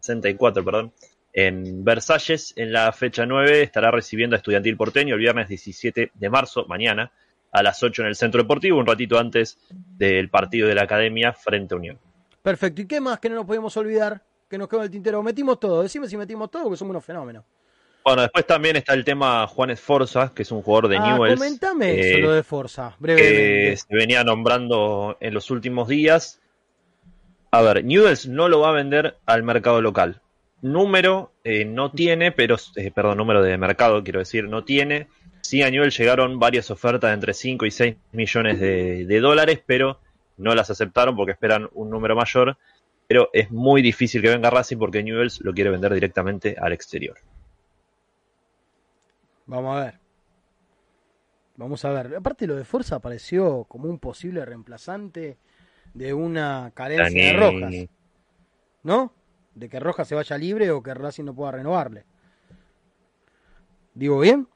[0.00, 0.92] 64 perdón,
[1.34, 2.54] en Versalles.
[2.56, 7.12] En la fecha 9 estará recibiendo a Estudiantil Porteño el viernes 17 de marzo, mañana,
[7.54, 11.32] a las 8 en el Centro Deportivo, un ratito antes del partido de la Academia
[11.32, 11.98] frente a Unión.
[12.42, 12.82] Perfecto.
[12.82, 14.20] ¿Y qué más que no nos podemos olvidar?
[14.50, 15.22] Que nos quedó el tintero.
[15.22, 15.82] Metimos todo.
[15.82, 17.44] Decime si metimos todo, porque somos unos fenómenos.
[18.04, 21.38] Bueno, después también está el tema Juanes Forza, que es un jugador de ah, Newell's.
[21.38, 23.76] comentame eh, eso, lo de Forza, que brevemente.
[23.76, 26.40] se venía nombrando en los últimos días.
[27.52, 30.20] A ver, Newells no lo va a vender al mercado local.
[30.60, 35.06] Número eh, no tiene, pero, eh, perdón, número de mercado quiero decir, no tiene.
[35.44, 39.60] Sí, a Newell's llegaron varias ofertas de entre 5 y 6 millones de, de dólares,
[39.66, 40.00] pero
[40.38, 42.56] no las aceptaron porque esperan un número mayor.
[43.06, 47.18] Pero es muy difícil que venga Racing porque Newells lo quiere vender directamente al exterior.
[49.44, 49.98] Vamos a ver.
[51.56, 52.16] Vamos a ver.
[52.16, 55.36] Aparte lo de Forza apareció como un posible reemplazante
[55.92, 57.74] de una carencia de Rojas.
[58.82, 59.12] ¿No?
[59.54, 62.06] De que Rojas se vaya libre o que Racing no pueda renovarle.
[63.92, 64.48] ¿Digo bien?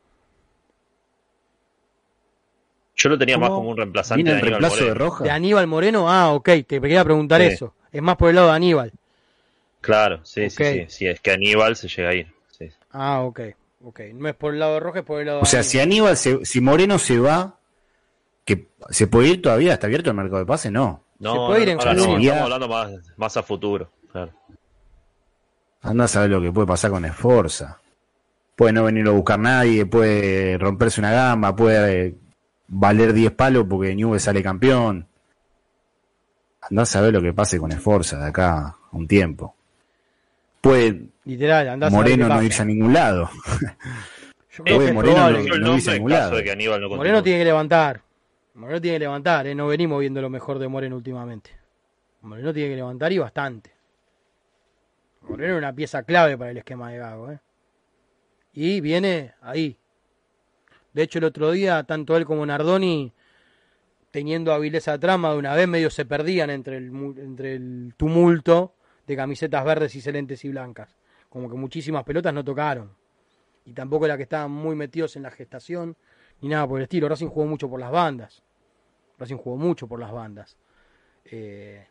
[2.98, 5.04] Yo lo tenía más como un reemplazante ¿Viene de el Aníbal reemplazo de Moreno.
[5.06, 5.24] Roja?
[5.24, 6.10] De Aníbal Moreno.
[6.10, 6.44] Ah, ok.
[6.66, 7.46] Te quería preguntar Sí.
[7.46, 7.74] eso.
[7.92, 8.92] Es más por el lado de Aníbal.
[9.80, 10.84] Claro, sí, sí, sí.
[10.88, 12.26] Sí, es que Aníbal se llega a ir.
[12.50, 12.68] Sí.
[12.90, 13.40] Ah, ok.
[13.84, 14.00] Ok.
[14.14, 15.78] No es por el lado de Rojas, es por el lado O sea, de si
[15.78, 16.16] Aníbal.
[16.16, 17.58] Se, si Moreno se va,
[18.44, 21.04] que se puede ir todavía, está abierto el mercado de pase, no.
[21.20, 23.90] No, Se puede ir no, en ahora no, estamos hablando más, más a futuro.
[24.10, 24.32] Claro.
[25.82, 27.80] Anda a saber lo que puede pasar con Esforza.
[28.56, 32.14] Puede no venirlo a buscar nadie, puede romperse una gamba, puede eh,
[32.68, 35.06] valer 10 palos porque Newell sale campeón.
[36.60, 39.54] Anda a saber lo que pase con Esforza de acá a un tiempo.
[40.60, 43.30] Puede Literal, andás a ver Moreno no irse a ningún lado.
[44.56, 46.36] Yo creo que Moreno no- Eligió el no nombre dice en ningún caso lado.
[46.36, 48.02] de que Aníbal no Moreno tiene que levantar.
[48.54, 49.54] Moreno tiene que levantar, ¿eh?
[49.54, 51.50] no venimos viendo lo mejor de Moreno últimamente.
[52.22, 53.70] Moreno tiene que levantar y bastante.
[55.22, 57.30] Moreno es una pieza clave para el esquema de Gago.
[57.30, 57.38] ¿eh?
[58.54, 59.78] Y viene ahí.
[60.98, 63.12] De hecho, el otro día, tanto él como Nardoni,
[64.10, 66.86] teniendo habileza trama, de una vez medio se perdían entre el,
[67.18, 68.74] entre el tumulto
[69.06, 70.96] de camisetas verdes y celentes y blancas.
[71.28, 72.96] Como que muchísimas pelotas no tocaron.
[73.64, 75.96] Y tampoco era que estaban muy metidos en la gestación
[76.40, 77.08] ni nada por el estilo.
[77.08, 78.42] Racing jugó mucho por las bandas.
[79.20, 80.56] Racing jugó mucho por las bandas.
[81.26, 81.86] Eh,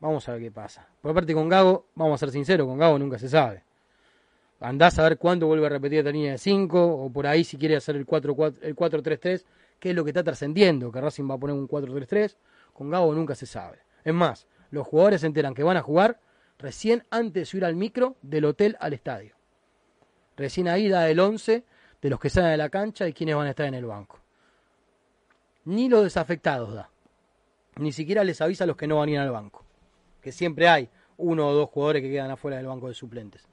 [0.00, 0.88] vamos a ver qué pasa.
[1.00, 3.62] Por parte con Gago, vamos a ser sinceros, con Gago nunca se sabe.
[4.60, 7.58] Andás a ver cuándo vuelve a repetir esta línea de 5, o por ahí si
[7.58, 9.44] quiere hacer el 4-4 el 4-3-3,
[9.78, 12.36] que es lo que está trascendiendo, que Racing va a poner un 4-3-3.
[12.72, 13.78] Con Gago nunca se sabe.
[14.04, 16.20] Es más, los jugadores se enteran que van a jugar
[16.58, 19.34] recién antes de subir al micro del hotel al estadio.
[20.36, 21.64] Recién ahí da el 11
[22.00, 24.18] de los que salen de la cancha y quienes van a estar en el banco.
[25.64, 26.90] Ni los desafectados da.
[27.76, 29.64] Ni siquiera les avisa a los que no van a ir al banco.
[30.22, 30.88] Que siempre hay
[31.18, 33.46] uno o dos jugadores que quedan afuera del banco de suplentes.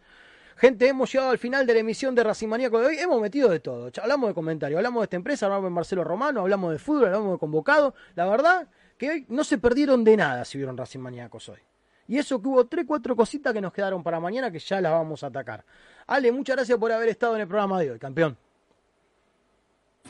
[0.58, 2.98] Gente, hemos llegado al final de la emisión de Racing Maníaco de hoy.
[2.98, 3.90] Hemos metido de todo.
[4.02, 7.34] Hablamos de comentarios, hablamos de esta empresa, hablamos de Marcelo Romano, hablamos de fútbol, hablamos
[7.34, 7.96] de convocado.
[8.16, 11.60] La verdad que hoy no se perdieron de nada si vieron Racing Maníacos hoy.
[12.08, 14.92] Y eso que hubo tres, cuatro cositas que nos quedaron para mañana que ya las
[14.92, 15.64] vamos a atacar.
[16.06, 18.38] Ale, muchas gracias por haber estado en el programa de hoy, campeón.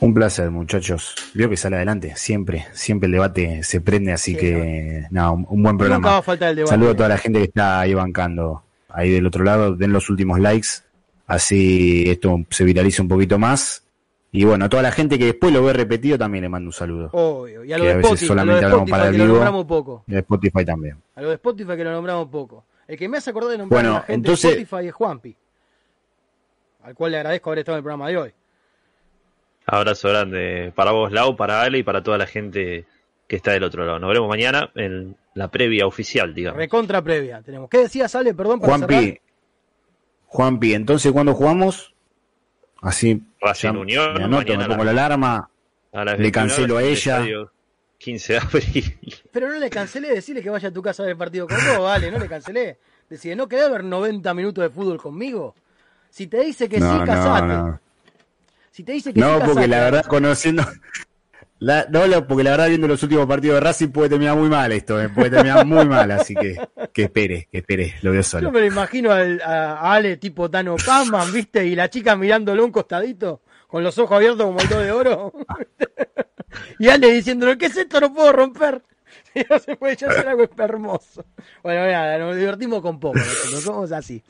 [0.00, 1.14] Un placer, muchachos.
[1.34, 5.46] Veo que sale adelante, siempre, siempre el debate se prende, así Sí, que, no, un,
[5.48, 6.18] un buen Nunca va programa.
[6.18, 6.70] a faltar el debate.
[6.70, 8.64] Saludo a toda la gente que está ahí bancando,
[8.94, 10.68] ahí del otro lado, den los últimos likes,
[11.26, 13.82] así esto se viraliza un poquito más.
[14.32, 16.72] Y bueno, a toda la gente que después lo ve repetido también le mando un
[16.72, 17.08] saludo.
[17.12, 17.64] Obvio.
[17.64, 19.06] Y a lo Que de a veces Spotify, a lo solamente de hablamos Spotify para
[19.06, 19.34] el que lo vivo.
[19.36, 20.04] nombramos poco.
[20.08, 20.96] Y a Spotify también.
[21.14, 22.64] A lo de Spotify que lo nombramos poco.
[22.88, 24.94] El que me hace acordar de nombrar Bueno, a la gente entonces- de Spotify es
[24.94, 25.36] Juanpi.
[26.82, 28.32] Al cual le agradezco haber estado en el programa de hoy.
[29.66, 32.84] Abrazo grande para vos, Lau, para Ale y para toda la gente
[33.26, 33.98] que está del otro lado.
[33.98, 36.58] Nos veremos mañana en la previa oficial, digamos.
[36.58, 37.68] Recontra previa tenemos.
[37.68, 38.34] ¿Qué decías, Ale?
[38.34, 38.90] Perdón para cerrar.
[38.90, 39.20] Juanpi,
[40.26, 41.94] Juanpi, entonces cuando jugamos,
[42.82, 45.50] así Racing ya Unión, me anoto, mañana me pongo la alarma,
[45.92, 47.16] le 21 cancelo a ella.
[47.16, 47.52] estadio
[47.98, 48.98] 15 de abril.
[49.32, 51.56] Pero no le cancelé decirle que vaya a tu casa a ver el partido con
[51.56, 52.78] vos, vale, no le cancelé.
[53.08, 55.54] Decide, ¿no querés ver 90 minutos de fútbol conmigo?
[56.10, 57.46] Si te dice que no, sí, no, casate.
[57.46, 57.80] no.
[58.70, 59.68] Si te dice que No, sí, porque casate.
[59.68, 60.64] la verdad, conociendo.
[61.90, 65.00] No, porque la verdad, viendo los últimos partidos de Racing, puede terminar muy mal esto,
[65.00, 66.56] eh, puede terminar muy mal, así que
[66.92, 68.50] que espere, que espere, lo veo Yo solo.
[68.52, 71.64] me lo imagino al- a, a Ale tipo Tano Pazman, ¿viste?
[71.66, 75.32] Y la chica mirándolo un costadito, con los ojos abiertos como el do de oro.
[76.78, 78.00] y Ale diciéndole, ¿qué es esto?
[78.00, 78.82] No puedo romper.
[79.36, 81.24] Y no se puede hacer algo hermoso.
[81.62, 84.22] Bueno, nada, nos divertimos con poco, nosotros somos así.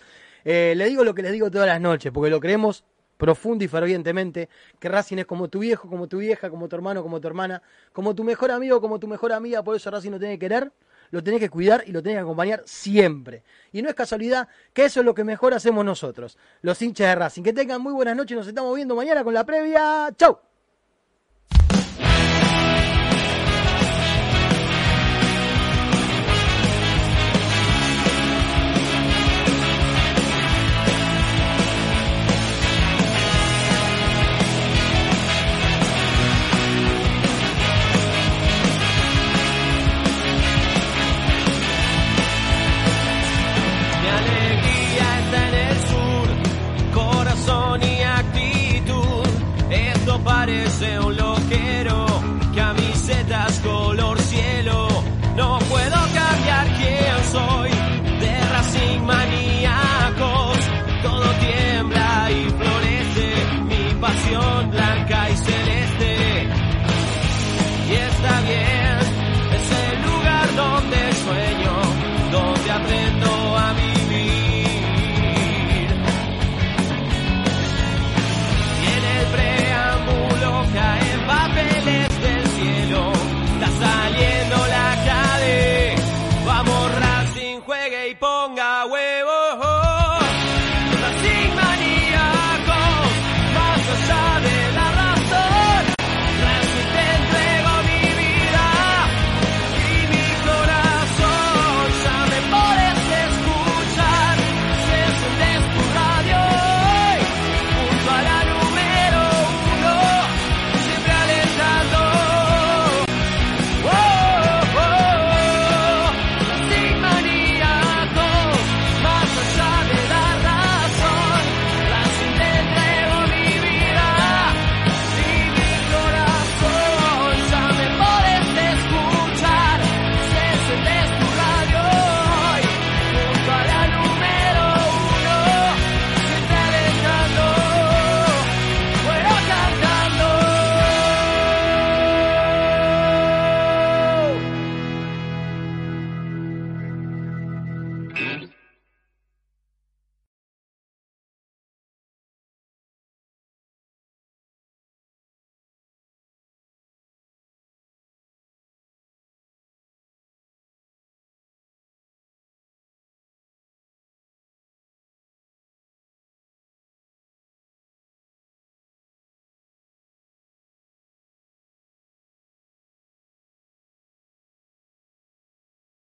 [0.47, 2.85] Eh, le digo lo que les digo todas las noches, porque lo creemos
[3.17, 4.49] profundo y fervientemente,
[4.79, 7.63] que Racing es como tu viejo, como tu vieja, como tu hermano, como tu hermana,
[7.93, 10.73] como tu mejor amigo, como tu mejor amiga, por eso Racing lo tiene que querer,
[11.11, 13.45] lo tenés que cuidar y lo tenés que acompañar siempre.
[13.73, 17.15] Y no es casualidad que eso es lo que mejor hacemos nosotros, los hinchas de
[17.15, 17.43] Racing.
[17.43, 20.13] Que tengan muy buenas noches, nos estamos viendo mañana con la previa.
[20.17, 20.39] ¡Chau!
[50.45, 51.24] Parece un